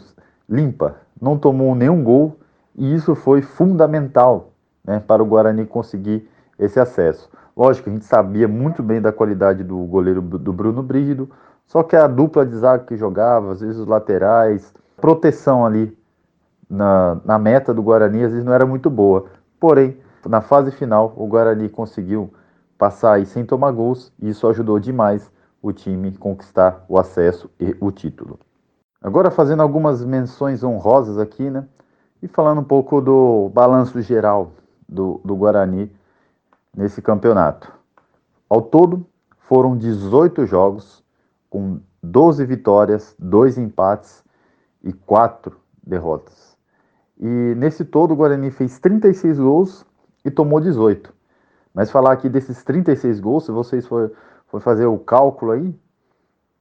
limpa, 0.49 0.95
não 1.21 1.37
tomou 1.37 1.75
nenhum 1.75 2.05
gol 2.05 2.39
e 2.77 2.95
isso 2.95 3.17
foi 3.17 3.43
fundamental 3.43 4.53
né, 4.85 5.03
para 5.05 5.21
o 5.21 5.27
Guarani 5.27 5.67
conseguir 5.67 6.29
esse 6.57 6.79
acesso. 6.79 7.29
Lógico, 7.57 7.91
a 7.91 7.93
gente 7.93 8.05
sabia 8.05 8.47
muito 8.47 8.81
bem 8.81 9.01
da 9.01 9.11
qualidade 9.11 9.65
do 9.65 9.79
goleiro 9.79 10.23
do 10.23 10.53
Bruno 10.53 10.81
Brígido, 10.81 11.29
só 11.67 11.83
que 11.83 11.97
a 11.97 12.07
dupla 12.07 12.47
de 12.47 12.57
zaga 12.57 12.85
que 12.85 12.97
jogava, 12.97 13.51
às 13.51 13.61
vezes 13.61 13.79
os 13.79 13.87
laterais, 13.87 14.73
proteção 15.01 15.67
ali 15.67 15.99
na, 16.71 17.21
na 17.25 17.37
meta 17.37 17.75
do 17.75 17.83
Guarani, 17.83 18.23
às 18.23 18.31
vezes 18.31 18.45
não 18.45 18.53
era 18.53 18.65
muito 18.65 18.89
boa. 18.89 19.25
Porém, 19.59 19.97
na 20.25 20.41
fase 20.41 20.71
final, 20.71 21.13
o 21.17 21.27
Guarani 21.27 21.69
conseguiu 21.69 22.33
passar 22.79 23.15
aí 23.15 23.27
sem 23.27 23.45
tomar 23.45 23.73
gols 23.73 24.13
e 24.21 24.31
isso 24.31 24.47
ajudou 24.47 24.79
demais 24.79 25.31
o 25.61 25.73
time 25.73 26.17
conquistar 26.17 26.85
o 26.89 26.97
acesso 26.97 27.51
e 27.59 27.77
o 27.81 27.91
título. 27.91 28.39
Agora 29.03 29.31
fazendo 29.31 29.63
algumas 29.63 30.05
menções 30.05 30.63
honrosas 30.63 31.19
aqui, 31.19 31.51
né? 31.51 31.67
E 32.23 32.29
falando 32.29 32.61
um 32.61 32.65
pouco 32.65 33.01
do 33.01 33.51
balanço 33.53 34.01
geral 34.01 34.53
do, 34.89 35.21
do 35.25 35.37
Guarani 35.37 35.93
nesse 36.77 37.03
campeonato. 37.03 37.73
Ao 38.49 38.63
todo, 38.63 39.05
foram 39.39 39.77
18 39.77 40.47
jogos, 40.47 41.05
com 41.51 41.81
12 42.03 42.45
vitórias, 42.45 43.15
2 43.19 43.59
empates 43.59 44.25
e 44.83 44.93
4 44.93 45.57
derrotas. 45.85 46.57
E 47.19 47.55
nesse 47.57 47.85
todo, 47.85 48.13
o 48.13 48.17
Guarani 48.17 48.51
fez 48.51 48.79
36 48.79 49.39
gols 49.39 49.87
e 50.25 50.31
tomou 50.31 50.61
18. 50.61 51.13
Mas 51.79 51.93
falar 51.93 52.11
aqui 52.11 52.29
desses 52.29 52.65
36 52.65 53.21
gols, 53.21 53.45
se 53.45 53.53
vocês 53.53 53.87
for 53.87 54.11
fazer 54.59 54.87
o 54.87 54.99
cálculo 54.99 55.53
aí, 55.53 55.73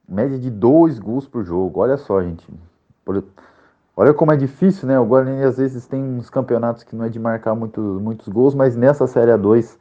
média 0.08 0.38
de 0.38 0.52
2 0.52 1.00
gols 1.00 1.28
por 1.28 1.44
jogo. 1.44 1.80
Olha 1.80 1.98
só, 1.98 2.22
gente. 2.22 2.48
Olha 3.96 4.14
como 4.14 4.32
é 4.32 4.38
difícil, 4.38 4.88
né? 4.88 5.00
O 5.00 5.06
Guarani 5.08 5.42
às 5.42 5.58
vezes 5.58 5.88
tem 5.88 6.04
uns 6.04 6.30
campeonatos 6.30 6.84
que 6.84 6.96
não 6.96 7.04
é 7.04 7.10
de 7.10 7.18
marcar 7.18 7.56
muito, 7.56 7.82
muitos 7.82 8.28
gols, 8.28 8.54
mas 8.54 8.76
nessa 8.76 9.08
Série 9.08 9.32
A2 9.32 9.80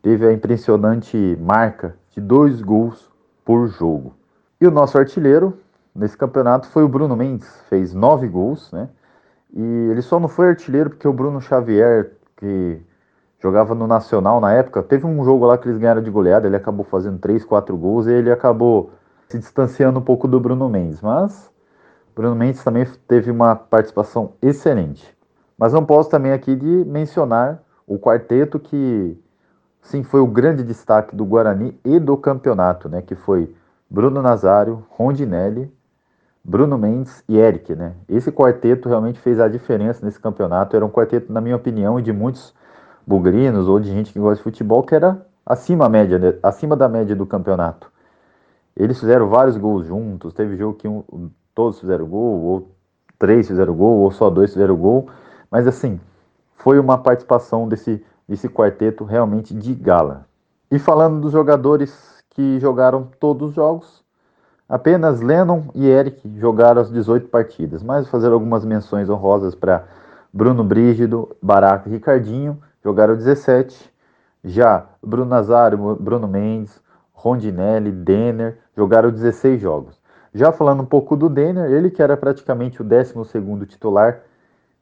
teve 0.00 0.26
a 0.26 0.32
impressionante 0.32 1.36
marca 1.38 1.94
de 2.12 2.20
dois 2.22 2.62
gols 2.62 3.10
por 3.44 3.68
jogo. 3.68 4.14
E 4.58 4.66
o 4.66 4.70
nosso 4.70 4.96
artilheiro 4.96 5.58
nesse 5.94 6.16
campeonato 6.16 6.66
foi 6.68 6.84
o 6.84 6.88
Bruno 6.88 7.14
Mendes, 7.14 7.54
fez 7.68 7.92
nove 7.92 8.26
gols, 8.26 8.72
né? 8.72 8.88
E 9.52 9.60
ele 9.90 10.00
só 10.00 10.18
não 10.18 10.26
foi 10.26 10.48
artilheiro 10.48 10.88
porque 10.88 11.06
o 11.06 11.12
Bruno 11.12 11.38
Xavier, 11.38 12.12
que 12.34 12.80
jogava 13.40 13.74
no 13.74 13.86
Nacional 13.86 14.40
na 14.40 14.52
época, 14.52 14.82
teve 14.82 15.06
um 15.06 15.24
jogo 15.24 15.46
lá 15.46 15.56
que 15.56 15.66
eles 15.66 15.78
ganharam 15.78 16.02
de 16.02 16.10
goleada, 16.10 16.46
ele 16.46 16.56
acabou 16.56 16.84
fazendo 16.84 17.18
três, 17.18 17.44
quatro 17.44 17.76
gols 17.76 18.06
e 18.06 18.12
ele 18.12 18.30
acabou 18.30 18.90
se 19.28 19.38
distanciando 19.38 19.98
um 19.98 20.02
pouco 20.02 20.28
do 20.28 20.38
Bruno 20.38 20.68
Mendes. 20.68 21.00
Mas 21.00 21.50
Bruno 22.14 22.36
Mendes 22.36 22.62
também 22.62 22.86
teve 23.08 23.30
uma 23.30 23.56
participação 23.56 24.32
excelente. 24.42 25.16
Mas 25.56 25.72
não 25.72 25.84
posso 25.84 26.10
também 26.10 26.32
aqui 26.32 26.54
de 26.54 26.84
mencionar 26.86 27.62
o 27.86 27.98
quarteto 27.98 28.58
que 28.58 29.18
sim 29.82 30.02
foi 30.02 30.20
o 30.20 30.26
grande 30.26 30.62
destaque 30.62 31.16
do 31.16 31.24
Guarani 31.24 31.78
e 31.84 31.98
do 31.98 32.16
campeonato, 32.16 32.88
né? 32.88 33.02
Que 33.02 33.14
foi 33.14 33.54
Bruno 33.88 34.20
Nazário, 34.22 34.84
Rondinelli, 34.90 35.72
Bruno 36.44 36.78
Mendes 36.78 37.22
e 37.28 37.38
Eric, 37.38 37.74
né? 37.74 37.94
Esse 38.08 38.30
quarteto 38.30 38.88
realmente 38.88 39.18
fez 39.20 39.40
a 39.40 39.48
diferença 39.48 40.04
nesse 40.04 40.20
campeonato. 40.20 40.76
Era 40.76 40.84
um 40.84 40.90
quarteto, 40.90 41.32
na 41.32 41.40
minha 41.40 41.56
opinião, 41.56 41.98
e 41.98 42.02
de 42.02 42.12
muitos 42.12 42.54
bugrinos 43.10 43.66
ou 43.66 43.80
de 43.80 43.90
gente 43.90 44.12
que 44.12 44.20
gosta 44.20 44.36
de 44.36 44.44
futebol, 44.44 44.84
que 44.84 44.94
era 44.94 45.26
acima, 45.44 45.88
média, 45.88 46.38
acima 46.44 46.76
da 46.76 46.88
média 46.88 47.16
do 47.16 47.26
campeonato. 47.26 47.90
Eles 48.76 49.00
fizeram 49.00 49.28
vários 49.28 49.56
gols 49.56 49.84
juntos, 49.84 50.32
teve 50.32 50.56
jogo 50.56 50.74
que 50.74 50.86
um, 50.86 51.28
todos 51.52 51.80
fizeram 51.80 52.06
gol, 52.06 52.40
ou 52.40 52.70
três 53.18 53.48
fizeram 53.48 53.74
gol, 53.74 53.98
ou 53.98 54.12
só 54.12 54.30
dois 54.30 54.52
fizeram 54.52 54.76
gol, 54.76 55.08
mas 55.50 55.66
assim, 55.66 55.98
foi 56.54 56.78
uma 56.78 56.96
participação 56.98 57.66
desse 57.66 58.00
esse 58.28 58.48
quarteto 58.48 59.02
realmente 59.02 59.52
de 59.52 59.74
gala. 59.74 60.24
E 60.70 60.78
falando 60.78 61.20
dos 61.20 61.32
jogadores 61.32 62.22
que 62.30 62.60
jogaram 62.60 63.08
todos 63.18 63.48
os 63.48 63.54
jogos, 63.56 64.04
apenas 64.68 65.20
Lennon 65.20 65.64
e 65.74 65.84
Eric 65.88 66.38
jogaram 66.38 66.80
as 66.80 66.92
18 66.92 67.26
partidas, 67.26 67.82
mas 67.82 68.06
fazer 68.06 68.30
algumas 68.30 68.64
menções 68.64 69.10
honrosas 69.10 69.56
para 69.56 69.84
Bruno 70.32 70.62
Brígido, 70.62 71.36
Baraco 71.42 71.88
e 71.88 71.92
Ricardinho, 71.92 72.56
jogaram 72.82 73.16
17. 73.16 73.90
Já 74.42 74.86
Bruno 75.02 75.28
Nazário, 75.28 75.96
Bruno 75.96 76.26
Mendes, 76.26 76.80
Rondinelli, 77.12 77.92
Denner 77.92 78.58
jogaram 78.76 79.10
16 79.10 79.60
jogos. 79.60 80.00
Já 80.32 80.52
falando 80.52 80.82
um 80.82 80.86
pouco 80.86 81.16
do 81.16 81.28
Denner, 81.28 81.70
ele 81.70 81.90
que 81.90 82.02
era 82.02 82.16
praticamente 82.16 82.80
o 82.80 82.84
12 82.84 83.14
titular, 83.66 84.20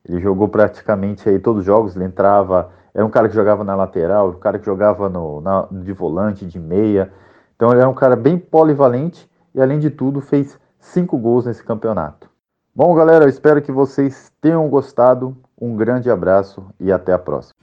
ele 0.08 0.20
jogou 0.20 0.48
praticamente 0.48 1.28
aí 1.28 1.38
todos 1.38 1.60
os 1.60 1.66
jogos, 1.66 1.96
ele 1.96 2.04
entrava 2.04 2.70
era 2.98 3.06
um 3.06 3.10
cara 3.10 3.28
que 3.28 3.34
jogava 3.36 3.62
na 3.62 3.76
lateral, 3.76 4.30
um 4.30 4.40
cara 4.40 4.58
que 4.58 4.66
jogava 4.66 5.08
no, 5.08 5.40
na, 5.40 5.68
de 5.70 5.92
volante, 5.92 6.44
de 6.44 6.58
meia. 6.58 7.12
Então 7.54 7.70
ele 7.70 7.78
era 7.80 7.88
um 7.88 7.94
cara 7.94 8.16
bem 8.16 8.36
polivalente 8.36 9.30
e, 9.54 9.60
além 9.60 9.78
de 9.78 9.88
tudo, 9.88 10.20
fez 10.20 10.58
cinco 10.80 11.16
gols 11.16 11.46
nesse 11.46 11.62
campeonato. 11.62 12.28
Bom, 12.74 12.92
galera, 12.96 13.24
eu 13.24 13.28
espero 13.28 13.62
que 13.62 13.70
vocês 13.70 14.32
tenham 14.40 14.68
gostado. 14.68 15.36
Um 15.60 15.76
grande 15.76 16.10
abraço 16.10 16.66
e 16.78 16.90
até 16.90 17.12
a 17.12 17.18
próxima. 17.18 17.57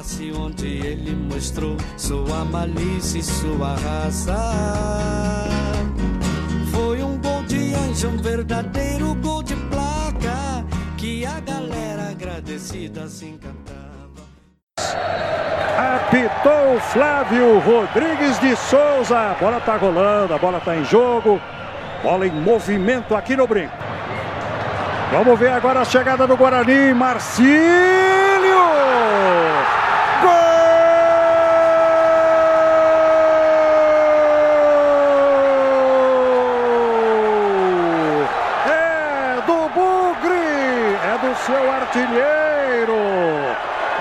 Onde 0.00 0.66
ele 0.66 1.14
mostrou 1.14 1.76
sua 1.98 2.42
malícia 2.46 3.18
e 3.18 3.22
sua 3.22 3.74
raça. 3.74 4.34
Foi 6.72 7.02
um 7.02 7.18
gol 7.18 7.42
de 7.42 7.74
anjo, 7.74 8.08
um 8.08 8.16
verdadeiro 8.16 9.14
gol 9.16 9.42
de 9.42 9.54
placa 9.54 10.64
que 10.96 11.26
a 11.26 11.38
galera 11.40 12.12
agradecida 12.12 13.06
se 13.08 13.26
encantava. 13.26 14.24
Apitou 15.96 16.80
Flávio 16.80 17.58
Rodrigues 17.58 18.38
de 18.40 18.56
Souza. 18.56 19.18
A 19.18 19.34
bola 19.34 19.60
tá 19.60 19.76
rolando, 19.76 20.32
a 20.32 20.38
bola 20.38 20.60
tá 20.60 20.76
em 20.76 20.84
jogo. 20.86 21.38
Bola 22.02 22.26
em 22.26 22.30
movimento 22.30 23.14
aqui 23.14 23.36
no 23.36 23.46
brinco. 23.46 23.76
Vamos 25.12 25.38
ver 25.38 25.50
agora 25.50 25.80
a 25.80 25.84
chegada 25.84 26.26
do 26.26 26.38
Guarani. 26.38 26.94
Marcílio! 26.94 28.30
seu 41.46 41.72
artilheiro, 41.72 42.94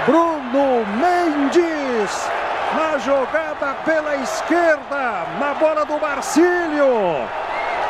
Bruno 0.05 0.85
Mendes, 0.97 2.29
na 2.75 2.97
jogada 2.97 3.75
pela 3.85 4.15
esquerda, 4.17 5.25
na 5.39 5.53
bola 5.59 5.85
do 5.85 5.99
Marcílio. 5.99 7.27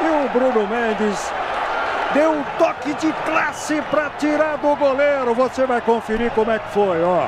E 0.01 0.25
o 0.25 0.29
Bruno 0.29 0.67
Mendes 0.67 1.31
Deu 2.13 2.31
um 2.31 2.43
toque 2.79 2.93
de 2.95 3.13
classe 3.25 3.81
para 3.89 4.09
tirar 4.11 4.57
do 4.57 4.75
goleiro. 4.75 5.33
Você 5.35 5.65
vai 5.65 5.81
conferir 5.81 6.31
como 6.31 6.51
é 6.51 6.59
que 6.59 6.69
foi, 6.69 7.03
ó. 7.03 7.27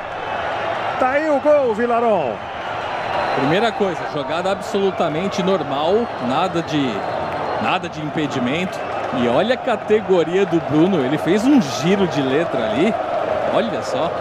Tá 1.00 1.12
aí 1.12 1.30
o 1.30 1.40
gol, 1.40 1.76
Vilarão. 1.76 2.34
Primeira 3.36 3.72
coisa, 3.72 4.00
jogada 4.14 4.52
absolutamente 4.52 5.42
normal, 5.42 6.08
nada 6.28 6.62
de 6.62 6.94
nada 7.62 7.88
de 7.90 8.02
impedimento. 8.02 8.80
E 9.18 9.28
olha 9.28 9.56
a 9.56 9.58
categoria 9.58 10.46
do 10.46 10.60
Bruno, 10.70 11.04
ele 11.04 11.18
fez 11.18 11.46
um 11.46 11.62
giro 11.62 12.08
de 12.08 12.22
letra 12.22 12.72
ali. 12.72 12.94
Olha 13.54 13.82
só, 13.82 14.12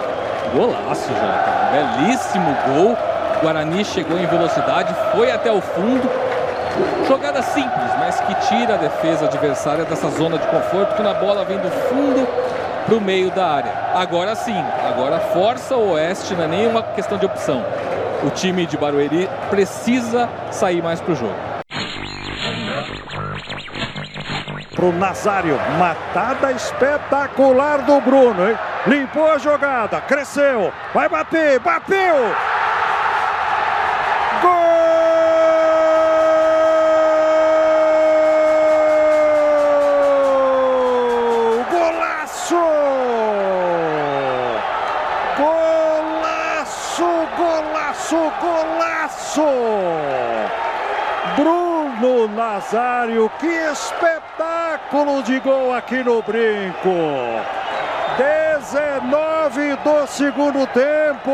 golaço. 0.53 1.11
Belíssimo 1.73 2.57
gol. 2.67 2.97
Guarani 3.41 3.85
chegou 3.85 4.19
em 4.19 4.27
velocidade, 4.27 4.95
foi 5.13 5.31
até 5.31 5.51
o 5.51 5.61
fundo. 5.61 6.11
Jogada 7.07 7.43
simples, 7.43 7.91
mas 7.99 8.21
que 8.21 8.35
tira 8.49 8.75
a 8.75 8.79
defesa 8.79 9.27
adversária 9.27 9.85
dessa 9.85 10.09
zona 10.11 10.39
de 10.39 10.47
conforto, 10.47 10.95
quando 10.95 11.09
a 11.09 11.15
bola 11.15 11.45
vem 11.45 11.59
do 11.59 11.71
fundo 11.71 12.27
para 12.87 12.95
o 12.95 13.01
meio 13.01 13.31
da 13.31 13.47
área. 13.47 13.73
Agora 13.95 14.35
sim, 14.35 14.65
agora 14.89 15.19
força 15.19 15.77
o 15.77 15.93
Oeste, 15.93 16.35
não 16.35 16.45
é 16.45 16.49
nenhuma 16.49 16.83
questão 16.83 17.19
de 17.19 17.27
opção. 17.27 17.65
O 18.23 18.31
time 18.31 18.67
de 18.67 18.77
Barueri 18.77 19.29
precisa 19.49 20.29
sair 20.51 20.83
mais 20.83 21.01
para 21.01 21.13
o 21.13 21.17
jogo. 21.17 21.35
Pro 24.75 24.93
Nazário, 24.93 25.59
matada 25.79 26.53
espetacular 26.53 27.83
do 27.83 28.01
Bruno, 28.01 28.49
hein? 28.49 28.57
Limpou 28.87 29.31
a 29.31 29.37
jogada, 29.37 30.01
cresceu, 30.01 30.73
vai 30.95 31.07
bater, 31.07 31.61
bateu! 31.61 32.15
Gol! 34.41 34.51
Golaço! 41.71 42.57
Golaço, 45.37 47.29
golaço, 47.37 48.33
golaço! 48.41 49.45
Bruno 51.37 52.29
Nazário, 52.29 53.31
que 53.39 53.47
espetáculo 55.01 55.23
de 55.23 55.41
gol 55.41 55.75
aqui 55.75 56.03
no 56.03 56.23
Brinco! 56.23 56.91
19 58.19 59.77
do 59.77 60.07
segundo 60.07 60.67
tempo. 60.69 61.31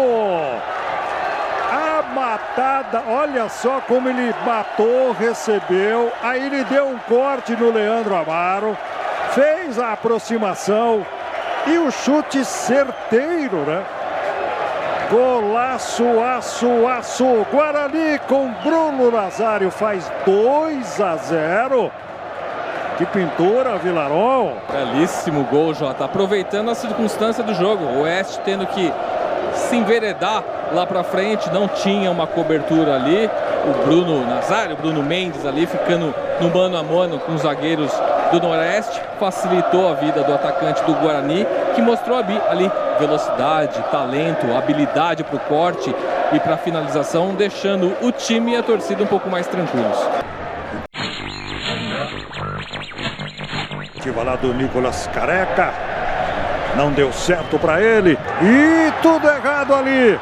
A 1.72 2.02
matada, 2.14 3.02
olha 3.08 3.48
só 3.48 3.80
como 3.80 4.08
ele 4.08 4.32
matou, 4.44 5.12
recebeu. 5.12 6.12
Aí 6.22 6.46
ele 6.46 6.64
deu 6.64 6.88
um 6.88 6.98
corte 6.98 7.56
no 7.56 7.72
Leandro 7.72 8.14
Amaro, 8.14 8.76
fez 9.32 9.78
a 9.78 9.92
aproximação 9.92 11.04
e 11.66 11.78
o 11.78 11.90
chute 11.90 12.44
certeiro, 12.44 13.56
né? 13.58 13.84
Golaço, 15.10 16.04
aço, 16.20 16.86
aço. 16.86 17.46
Guarani 17.50 18.18
com 18.28 18.52
Bruno 18.62 19.10
Nazário 19.10 19.70
faz 19.70 20.10
2 20.24 21.00
a 21.00 21.16
0. 21.16 21.90
Que 22.96 23.04
pintura, 23.04 23.76
Vilarol. 23.76 24.56
Belíssimo 24.72 25.44
gol, 25.44 25.74
Jota. 25.74 26.06
Aproveitando 26.06 26.70
a 26.70 26.74
circunstância 26.74 27.44
do 27.44 27.52
jogo. 27.54 27.84
O 27.84 28.02
Oeste 28.02 28.40
tendo 28.42 28.66
que 28.66 28.90
se 29.52 29.76
enveredar 29.76 30.42
lá 30.72 30.86
para 30.86 31.04
frente, 31.04 31.52
não 31.52 31.68
tinha 31.68 32.10
uma 32.10 32.26
cobertura 32.26 32.94
ali. 32.94 33.30
O 33.66 33.84
Bruno 33.84 34.26
Nazário, 34.26 34.74
o 34.74 34.78
Bruno 34.78 35.02
Mendes 35.02 35.44
ali 35.44 35.66
ficando 35.66 36.14
no 36.40 36.50
mano 36.50 36.76
a 36.76 36.82
mano 36.82 37.18
com 37.18 37.34
os 37.34 37.42
zagueiros 37.42 37.92
do 38.32 38.40
Noroeste, 38.40 39.00
facilitou 39.20 39.90
a 39.90 39.94
vida 39.94 40.22
do 40.22 40.32
atacante 40.32 40.82
do 40.84 40.94
Guarani, 40.94 41.46
que 41.74 41.82
mostrou 41.82 42.18
ali 42.18 42.70
velocidade, 42.98 43.82
talento, 43.90 44.46
habilidade 44.56 45.22
para 45.22 45.36
o 45.36 45.40
corte 45.40 45.94
e 46.32 46.40
para 46.40 46.56
finalização, 46.56 47.34
deixando 47.34 47.94
o 48.00 48.10
time 48.10 48.52
e 48.52 48.56
a 48.56 48.62
torcida 48.62 49.02
um 49.02 49.06
pouco 49.06 49.28
mais 49.28 49.46
tranquilos. 49.46 50.15
Lá 54.26 54.34
do 54.34 54.52
Nicolas 54.52 55.08
Careca. 55.14 55.72
Não 56.74 56.90
deu 56.90 57.12
certo 57.12 57.58
para 57.58 57.80
ele. 57.80 58.18
E 58.42 58.92
tudo 59.00 59.26
errado 59.28 59.72
ali. 59.72 60.20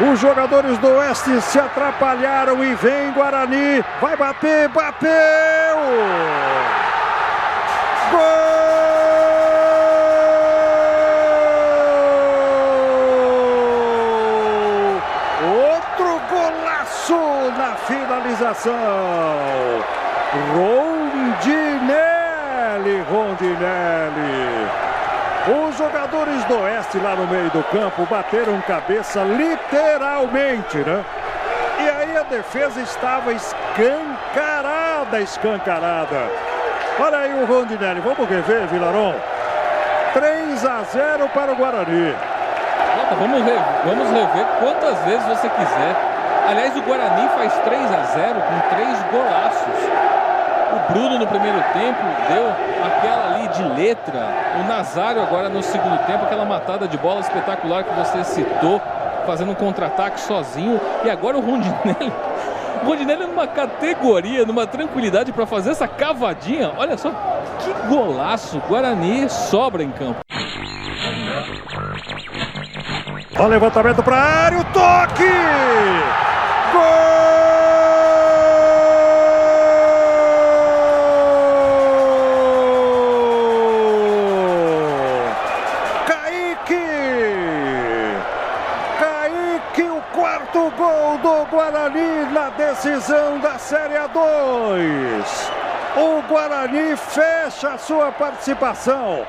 Os 0.00 0.20
jogadores 0.20 0.78
do 0.78 0.88
Oeste 0.88 1.40
se 1.42 1.58
atrapalharam 1.58 2.64
e 2.64 2.74
vem 2.76 3.12
Guarani. 3.12 3.84
Vai 4.00 4.16
bater, 4.16 4.68
bateu! 4.68 5.10
Gol! 8.12 8.52
Outro 15.66 16.20
golaço 16.30 17.52
na 17.58 17.74
finalização. 17.86 18.72
Rondinelli, 20.54 20.91
Rondinelli. 23.02 24.68
Os 25.48 25.76
jogadores 25.76 26.44
do 26.44 26.60
Oeste 26.60 26.98
lá 26.98 27.16
no 27.16 27.26
meio 27.26 27.50
do 27.50 27.62
campo 27.64 28.06
bateram 28.06 28.60
cabeça 28.60 29.22
literalmente, 29.24 30.78
né? 30.78 31.04
E 31.80 31.90
aí 31.90 32.16
a 32.16 32.22
defesa 32.22 32.80
estava 32.80 33.32
escancarada, 33.32 35.20
escancarada. 35.20 36.30
Olha 37.00 37.18
aí 37.18 37.34
o 37.34 37.44
Rondinelli, 37.46 38.00
vamos 38.00 38.28
rever, 38.28 38.66
Vilaron. 38.68 39.14
3 40.14 40.66
a 40.66 40.82
0 40.82 41.28
para 41.30 41.52
o 41.52 41.56
Guarani. 41.56 42.14
Vamos, 43.18 43.38
rever, 43.38 43.60
vamos 43.84 44.10
rever 44.10 44.46
quantas 44.60 44.98
vezes 45.04 45.26
você 45.26 45.48
quiser. 45.48 45.96
Aliás, 46.48 46.76
o 46.76 46.82
Guarani 46.82 47.28
faz 47.30 47.52
3 47.64 47.92
a 47.92 48.02
0 48.02 48.34
com 48.34 48.74
três 48.74 49.02
golaços. 49.10 49.81
Bruno 50.92 51.18
no 51.18 51.26
primeiro 51.26 51.58
tempo 51.72 52.00
deu 52.28 52.48
aquela 52.86 53.34
ali 53.34 53.48
de 53.48 53.62
letra. 53.80 54.28
O 54.60 54.68
Nazário 54.68 55.22
agora 55.22 55.48
no 55.48 55.62
segundo 55.62 55.98
tempo, 56.06 56.24
aquela 56.24 56.44
matada 56.44 56.86
de 56.86 56.96
bola 56.98 57.20
espetacular 57.20 57.84
que 57.84 57.94
você 57.94 58.22
citou, 58.24 58.80
fazendo 59.26 59.52
um 59.52 59.54
contra-ataque 59.54 60.20
sozinho. 60.20 60.80
E 61.04 61.10
agora 61.10 61.38
o 61.38 61.40
Rondinelli. 61.40 62.12
O 62.82 62.86
Rondinelli 62.86 63.26
numa 63.26 63.46
categoria, 63.46 64.44
numa 64.44 64.66
tranquilidade 64.66 65.32
para 65.32 65.46
fazer 65.46 65.70
essa 65.70 65.88
cavadinha. 65.88 66.72
Olha 66.76 66.96
só 66.98 67.10
que 67.60 67.72
golaço. 67.88 68.60
Guarani 68.68 69.28
sobra 69.28 69.82
em 69.82 69.90
campo. 69.90 70.20
Olha 73.34 73.46
o 73.46 73.48
levantamento 73.48 74.02
para 74.02 74.16
área, 74.16 74.58
o 74.58 74.64
toque! 74.64 76.01
Decisão 92.82 93.38
da 93.38 93.58
Série 93.58 93.94
A2. 93.94 95.24
O 95.96 96.22
Guarani 96.22 96.96
fecha 96.96 97.74
a 97.74 97.78
sua 97.78 98.10
participação 98.10 99.24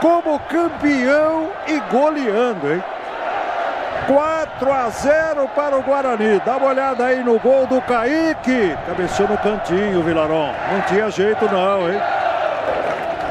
como 0.00 0.38
campeão 0.40 1.50
e 1.66 1.80
goleando, 1.92 2.72
hein? 2.72 2.82
4 4.06 4.72
a 4.72 4.88
0 4.88 5.48
para 5.54 5.76
o 5.76 5.82
Guarani. 5.82 6.40
Dá 6.46 6.56
uma 6.56 6.68
olhada 6.68 7.04
aí 7.04 7.22
no 7.22 7.38
gol 7.38 7.66
do 7.66 7.78
Kaique. 7.82 8.74
Cabeceou 8.86 9.28
no 9.28 9.36
cantinho, 9.36 10.02
Vilaron. 10.02 10.52
Não 10.72 10.80
tinha 10.82 11.10
jeito 11.10 11.44
não, 11.52 11.90
hein? 11.90 12.00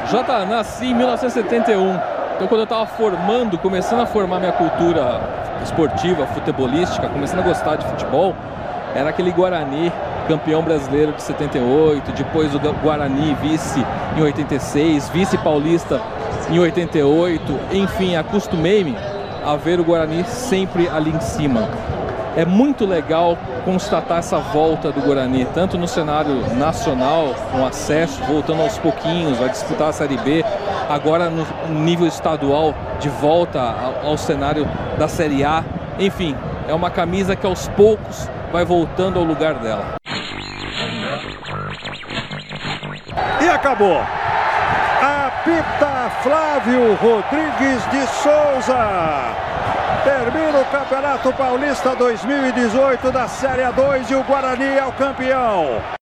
Jota, 0.08 0.44
nasci 0.44 0.86
em 0.86 0.94
1971. 0.94 2.00
Então 2.36 2.46
quando 2.46 2.60
eu 2.60 2.64
estava 2.64 2.86
formando, 2.86 3.58
começando 3.58 4.02
a 4.02 4.06
formar 4.06 4.38
minha 4.38 4.52
cultura 4.52 5.20
esportiva, 5.64 6.26
futebolística, 6.28 7.08
começando 7.08 7.40
a 7.40 7.42
gostar 7.42 7.76
de 7.76 7.86
futebol, 7.86 8.36
era 8.94 9.10
aquele 9.10 9.32
Guarani 9.32 9.92
campeão 10.28 10.62
brasileiro 10.62 11.12
de 11.12 11.22
78, 11.22 12.12
depois 12.12 12.54
o 12.54 12.58
Guarani 12.58 13.36
vice 13.42 13.84
em 14.16 14.22
86, 14.22 15.08
vice 15.10 15.36
paulista 15.38 16.00
em 16.50 16.58
88, 16.58 17.60
enfim, 17.72 18.16
acostumei-me 18.16 18.96
a 19.44 19.56
ver 19.56 19.80
o 19.80 19.84
Guarani 19.84 20.24
sempre 20.24 20.88
ali 20.88 21.10
em 21.10 21.20
cima. 21.20 21.68
É 22.36 22.44
muito 22.44 22.84
legal 22.84 23.38
constatar 23.64 24.18
essa 24.18 24.38
volta 24.38 24.90
do 24.90 25.00
Guarani, 25.00 25.44
tanto 25.54 25.78
no 25.78 25.86
cenário 25.86 26.34
nacional, 26.56 27.34
com 27.52 27.64
acesso, 27.64 28.22
voltando 28.24 28.62
aos 28.62 28.76
pouquinhos, 28.78 29.38
vai 29.38 29.48
disputar 29.48 29.90
a 29.90 29.92
Série 29.92 30.16
B, 30.16 30.44
agora 30.88 31.30
no 31.30 31.44
nível 31.68 32.06
estadual, 32.06 32.74
de 32.98 33.08
volta 33.08 33.60
ao, 33.60 34.10
ao 34.10 34.16
cenário 34.18 34.66
da 34.98 35.06
Série 35.06 35.44
A. 35.44 35.64
Enfim, 35.98 36.34
é 36.66 36.74
uma 36.74 36.90
camisa 36.90 37.36
que 37.36 37.46
aos 37.46 37.68
poucos 37.68 38.28
vai 38.54 38.64
voltando 38.64 39.18
ao 39.18 39.24
lugar 39.24 39.54
dela. 39.54 39.96
E 43.42 43.48
acabou. 43.48 44.00
Apita 45.02 46.08
Flávio 46.22 46.94
Rodrigues 46.94 47.84
de 47.90 48.06
Souza. 48.22 49.34
Termina 50.04 50.60
o 50.60 50.64
Campeonato 50.66 51.32
Paulista 51.32 51.96
2018 51.96 53.10
da 53.10 53.26
Série 53.26 53.62
A2 53.62 54.12
e 54.12 54.14
o 54.14 54.22
Guarani 54.22 54.78
é 54.78 54.86
o 54.86 54.92
campeão. 54.92 56.03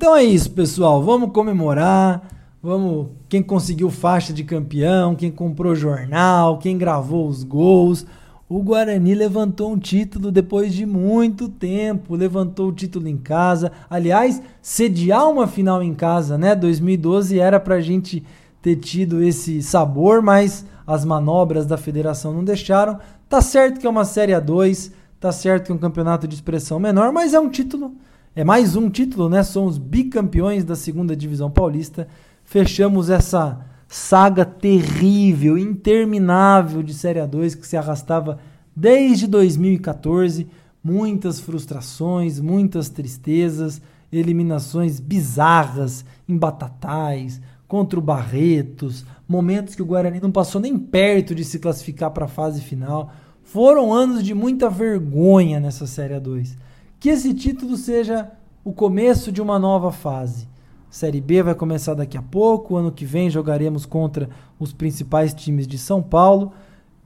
Então 0.00 0.16
é 0.16 0.24
isso, 0.24 0.50
pessoal. 0.52 1.02
Vamos 1.02 1.30
comemorar. 1.30 2.26
Vamos. 2.62 3.08
Quem 3.28 3.42
conseguiu 3.42 3.90
faixa 3.90 4.32
de 4.32 4.42
campeão, 4.42 5.14
quem 5.14 5.30
comprou 5.30 5.74
jornal, 5.74 6.56
quem 6.56 6.78
gravou 6.78 7.28
os 7.28 7.44
gols. 7.44 8.06
O 8.48 8.62
Guarani 8.62 9.14
levantou 9.14 9.70
um 9.70 9.78
título 9.78 10.32
depois 10.32 10.72
de 10.72 10.86
muito 10.86 11.50
tempo. 11.50 12.16
Levantou 12.16 12.68
o 12.68 12.72
título 12.72 13.08
em 13.08 13.18
casa. 13.18 13.72
Aliás, 13.90 14.40
sediar 14.62 15.28
uma 15.28 15.46
final 15.46 15.82
em 15.82 15.92
casa, 15.92 16.38
né? 16.38 16.54
2012 16.54 17.38
era 17.38 17.60
pra 17.60 17.82
gente 17.82 18.24
ter 18.62 18.76
tido 18.76 19.22
esse 19.22 19.62
sabor, 19.62 20.22
mas 20.22 20.64
as 20.86 21.04
manobras 21.04 21.66
da 21.66 21.76
federação 21.76 22.32
não 22.32 22.42
deixaram. 22.42 22.98
Tá 23.28 23.42
certo 23.42 23.78
que 23.78 23.86
é 23.86 23.90
uma 23.90 24.06
Série 24.06 24.32
A2, 24.32 24.92
tá 25.20 25.30
certo 25.30 25.66
que 25.66 25.72
é 25.72 25.74
um 25.74 25.78
campeonato 25.78 26.26
de 26.26 26.36
expressão 26.36 26.80
menor, 26.80 27.12
mas 27.12 27.34
é 27.34 27.38
um 27.38 27.50
título 27.50 27.92
é 28.34 28.44
mais 28.44 28.76
um 28.76 28.88
título, 28.88 29.28
né? 29.28 29.42
Somos 29.42 29.76
bicampeões 29.76 30.64
da 30.64 30.76
segunda 30.76 31.16
divisão 31.16 31.50
paulista. 31.50 32.06
Fechamos 32.44 33.10
essa 33.10 33.66
saga 33.88 34.44
terrível, 34.44 35.58
interminável 35.58 36.80
de 36.80 36.94
Série 36.94 37.18
A2 37.18 37.58
que 37.58 37.66
se 37.66 37.76
arrastava 37.76 38.38
desde 38.74 39.26
2014. 39.26 40.46
Muitas 40.82 41.40
frustrações, 41.40 42.38
muitas 42.38 42.88
tristezas, 42.88 43.82
eliminações 44.12 45.00
bizarras, 45.00 46.04
embatatais, 46.28 47.40
contra 47.66 47.98
o 47.98 48.02
Barretos, 48.02 49.04
momentos 49.28 49.74
que 49.74 49.82
o 49.82 49.86
Guarani 49.86 50.20
não 50.20 50.30
passou 50.30 50.60
nem 50.60 50.78
perto 50.78 51.34
de 51.34 51.44
se 51.44 51.58
classificar 51.58 52.12
para 52.12 52.24
a 52.26 52.28
fase 52.28 52.62
final. 52.62 53.12
Foram 53.42 53.92
anos 53.92 54.22
de 54.22 54.34
muita 54.34 54.70
vergonha 54.70 55.58
nessa 55.58 55.86
Série 55.86 56.14
A2 56.14 56.56
que 57.00 57.08
esse 57.08 57.32
título 57.32 57.78
seja 57.78 58.30
o 58.62 58.74
começo 58.74 59.32
de 59.32 59.40
uma 59.40 59.58
nova 59.58 59.90
fase. 59.90 60.46
Série 60.90 61.20
B 61.20 61.42
vai 61.42 61.54
começar 61.54 61.94
daqui 61.94 62.18
a 62.18 62.22
pouco, 62.22 62.76
ano 62.76 62.92
que 62.92 63.06
vem 63.06 63.30
jogaremos 63.30 63.86
contra 63.86 64.28
os 64.58 64.74
principais 64.74 65.32
times 65.32 65.66
de 65.66 65.78
São 65.78 66.02
Paulo 66.02 66.52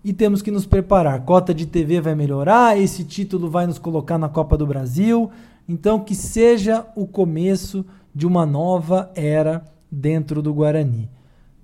e 0.03 0.13
temos 0.13 0.43
que 0.43 0.51
nos 0.51 0.67
preparar. 0.67 1.25
Cota 1.25 1.55
de 1.55 1.65
TV 1.65 2.01
vai 2.01 2.17
melhorar, 2.17 2.77
esse 2.77 3.05
título 3.05 3.49
vai 3.49 3.69
nos 3.69 3.79
colocar 3.79 4.19
na 4.19 4.29
Copa 4.29 4.59
do 4.59 4.67
Brasil. 4.67 5.31
Então 5.69 6.01
que 6.01 6.15
seja 6.15 6.85
o 6.97 7.07
começo 7.07 7.87
de 8.13 8.27
uma 8.27 8.45
nova 8.45 9.13
era 9.15 9.65
dentro 9.89 10.43
do 10.43 10.53
Guarani. 10.53 11.09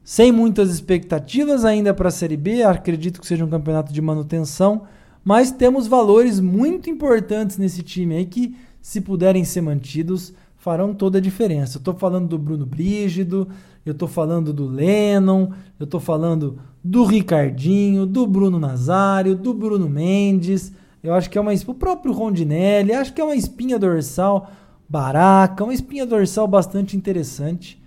Sem 0.05 0.31
muitas 0.31 0.71
expectativas 0.71 1.65
ainda 1.65 1.93
para 1.93 2.09
a 2.09 2.13
Série 2.13 2.37
B, 2.37 2.63
acredito 2.63 3.21
que 3.21 3.27
seja 3.27 3.45
um 3.45 3.51
campeonato 3.51 3.93
de 3.93 4.01
manutenção 4.01 4.83
mas 5.25 5.51
temos 5.51 5.87
valores 5.87 6.41
muito 6.41 6.89
importantes 6.89 7.59
nesse 7.59 7.83
time 7.83 8.17
aí 8.17 8.27
que, 8.27 8.57
se 8.81 9.01
puderem 9.01 9.45
ser 9.45 9.61
mantidos, 9.61 10.33
farão 10.57 10.95
toda 10.95 11.19
a 11.19 11.21
diferença. 11.21 11.77
Eu 11.77 11.81
estou 11.81 11.95
falando 11.95 12.29
do 12.29 12.39
Bruno 12.39 12.67
Brígido, 12.67 13.49
eu 13.85 13.93
estou 13.93 14.09
falando 14.09 14.53
do 14.53 14.67
Lennon, 14.67 15.51
eu 15.79 15.85
estou 15.85 16.01
falando 16.01 16.59
do 16.83 17.05
Ricardinho, 17.05 18.07
do 18.07 18.27
Bruno 18.27 18.59
Nazário, 18.59 19.35
do 19.35 19.55
Bruno 19.55 19.89
Mendes. 19.89 20.73
Eu 21.03 21.15
acho 21.15 21.31
que 21.31 21.39
é 21.39 21.41
uma 21.41 21.53
o 21.67 21.75
próprio 21.75 22.13
Rondinelli, 22.13 22.93
acho 22.93 23.13
que 23.13 23.21
é 23.21 23.25
uma 23.25 23.35
espinha 23.35 23.79
dorsal 23.79 24.51
baraca, 24.89 25.65
uma 25.65 25.73
espinha 25.73 26.05
dorsal 26.05 26.47
bastante 26.47 26.97
interessante. 26.97 27.81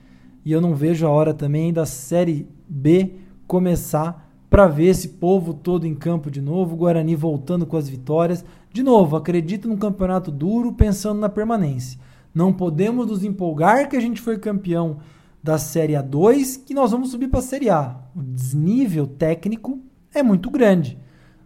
E 0.45 0.51
eu 0.51 0.59
não 0.59 0.73
vejo 0.73 1.05
a 1.05 1.09
hora 1.09 1.33
também 1.33 1.71
da 1.71 1.85
Série 1.85 2.47
B 2.67 3.13
começar 3.45 4.22
para 4.53 4.67
ver 4.67 4.85
esse 4.85 5.07
povo 5.07 5.51
todo 5.51 5.87
em 5.87 5.95
campo 5.95 6.29
de 6.29 6.39
novo, 6.39 6.75
o 6.75 6.77
Guarani 6.77 7.15
voltando 7.15 7.65
com 7.65 7.75
as 7.75 7.89
vitórias. 7.89 8.45
De 8.71 8.83
novo, 8.83 9.15
acredito 9.15 9.67
num 9.67 9.75
campeonato 9.75 10.29
duro 10.29 10.73
pensando 10.73 11.19
na 11.19 11.27
permanência. 11.27 11.99
Não 12.31 12.53
podemos 12.53 13.07
nos 13.07 13.23
empolgar 13.23 13.89
que 13.89 13.97
a 13.97 13.99
gente 13.99 14.21
foi 14.21 14.37
campeão 14.37 14.99
da 15.41 15.57
Série 15.57 15.93
A2 15.93 16.63
que 16.63 16.75
nós 16.75 16.91
vamos 16.91 17.09
subir 17.09 17.29
para 17.29 17.39
a 17.39 17.41
Série 17.41 17.71
A. 17.71 17.97
O 18.15 18.21
desnível 18.21 19.07
técnico 19.07 19.79
é 20.13 20.21
muito 20.21 20.51
grande, 20.51 20.99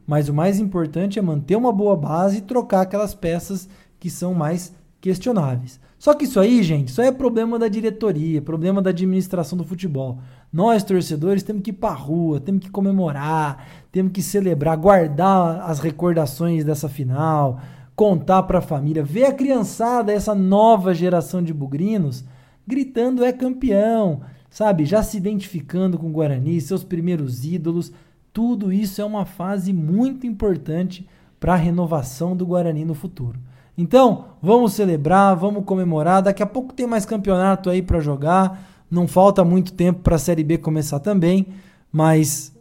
mas 0.06 0.28
o 0.28 0.34
mais 0.34 0.60
importante 0.60 1.18
é 1.18 1.22
manter 1.22 1.56
uma 1.56 1.72
boa 1.72 1.96
base 1.96 2.40
e 2.40 2.42
trocar 2.42 2.82
aquelas 2.82 3.16
peças 3.16 3.70
que 4.02 4.10
são 4.10 4.34
mais 4.34 4.76
questionáveis. 5.00 5.80
Só 5.98 6.14
que 6.14 6.26
isso 6.26 6.42
aí, 6.42 6.62
gente, 6.62 7.00
aí 7.00 7.08
é 7.08 7.12
problema 7.14 7.58
da 7.58 7.70
diretoria, 7.70 8.42
problema 8.42 8.82
da 8.82 8.90
administração 8.90 9.58
do 9.58 9.64
futebol. 9.64 10.20
Nós, 10.58 10.82
torcedores, 10.82 11.44
temos 11.44 11.62
que 11.62 11.70
ir 11.70 11.74
pra 11.74 11.92
rua, 11.92 12.40
temos 12.40 12.64
que 12.64 12.72
comemorar, 12.72 13.64
temos 13.92 14.12
que 14.12 14.24
celebrar, 14.24 14.76
guardar 14.76 15.62
as 15.62 15.78
recordações 15.78 16.64
dessa 16.64 16.90
final, 16.90 17.60
contar 17.96 18.42
pra 18.42 18.60
família, 18.60 19.04
ver 19.04 19.26
a 19.26 19.32
criançada, 19.32 20.12
essa 20.12 20.34
nova 20.34 20.96
geração 20.96 21.44
de 21.44 21.54
bugrinos, 21.54 22.26
gritando 22.66 23.24
é 23.24 23.32
campeão, 23.32 24.22
sabe? 24.50 24.84
Já 24.84 25.04
se 25.04 25.16
identificando 25.18 25.96
com 25.96 26.08
o 26.08 26.12
Guarani, 26.12 26.60
seus 26.60 26.84
primeiros 26.84 27.46
ídolos. 27.46 27.92
Tudo 28.34 28.74
isso 28.74 29.00
é 29.00 29.06
uma 29.06 29.26
fase 29.26 29.72
muito 29.72 30.26
importante 30.26 31.08
para 31.40 31.54
a 31.54 31.56
renovação 31.56 32.36
do 32.36 32.48
Guarani 32.48 32.84
no 32.84 32.96
futuro. 32.96 33.38
Então, 33.78 34.30
vamos 34.42 34.74
celebrar, 34.74 35.36
vamos 35.36 35.66
comemorar. 35.66 36.24
Daqui 36.24 36.42
a 36.42 36.48
pouco 36.48 36.74
tem 36.74 36.88
mais 36.88 37.06
campeonato 37.06 37.70
aí 37.70 37.84
para 37.84 38.00
jogar. 38.00 38.76
Não 38.90 39.08
falta 39.08 39.44
muito 39.44 39.74
tempo 39.74 40.02
para 40.02 40.16
a 40.16 40.20
Série 40.20 40.44
B 40.44 40.58
começar 40.58 41.00
também, 41.00 41.48
mas 41.92 42.54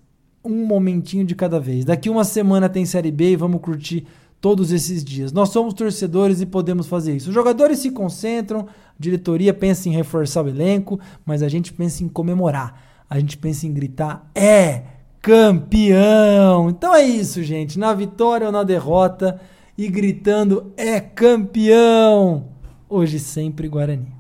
um 0.45 0.67
momentinho 0.67 1.25
de 1.25 1.35
cada 1.35 1.59
vez. 1.59 1.85
Daqui 1.85 2.09
uma 2.09 2.25
semana 2.25 2.69
tem 2.69 2.85
Série 2.85 3.11
B 3.11 3.33
e 3.33 3.37
vamos 3.37 3.61
curtir 3.61 4.07
todos 4.41 4.71
esses 4.71 5.05
dias. 5.05 5.33
Nós 5.33 5.49
somos 5.51 5.75
torcedores 5.75 6.41
e 6.41 6.47
podemos 6.47 6.87
fazer 6.87 7.17
isso. 7.17 7.29
Os 7.29 7.35
jogadores 7.35 7.81
se 7.81 7.91
concentram, 7.91 8.61
a 8.61 8.67
diretoria 8.99 9.53
pensa 9.53 9.89
em 9.89 9.93
reforçar 9.93 10.45
o 10.45 10.49
elenco, 10.49 11.01
mas 11.25 11.43
a 11.43 11.49
gente 11.49 11.73
pensa 11.73 12.05
em 12.05 12.09
comemorar. 12.09 12.81
A 13.09 13.19
gente 13.19 13.37
pensa 13.39 13.67
em 13.67 13.73
gritar: 13.73 14.29
é 14.35 14.83
campeão! 15.21 16.71
Então 16.71 16.95
é 16.95 17.03
isso, 17.03 17.43
gente. 17.43 17.79
Na 17.79 17.93
vitória 17.95 18.47
ou 18.47 18.53
na 18.53 18.63
derrota 18.63 19.41
e 19.77 19.89
gritando: 19.89 20.73
é 20.77 21.01
campeão! 21.01 22.49
Hoje 22.89 23.19
sempre 23.19 23.69
Guarani. 23.69 24.16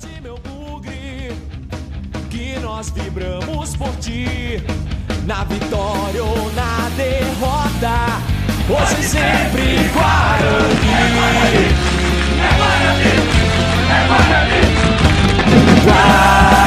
Levante, 0.00 0.20
meu 0.22 0.38
bugre, 0.38 1.32
que 2.30 2.58
nós 2.60 2.90
vibramos 2.90 3.76
por 3.76 3.94
ti. 3.96 4.62
Na 5.26 5.44
vitória 5.44 6.24
ou 6.24 6.50
na 6.52 6.88
derrota, 6.96 8.22
hoje 8.68 9.02
sempre 9.02 9.90
Guarani. 9.92 10.88
É 12.38 12.48
Guarani, 12.56 13.10
é 13.10 13.18
Guarani, 13.66 13.90
é 13.90 14.06
Guarani. 14.08 14.60
Guarani. 15.84 16.60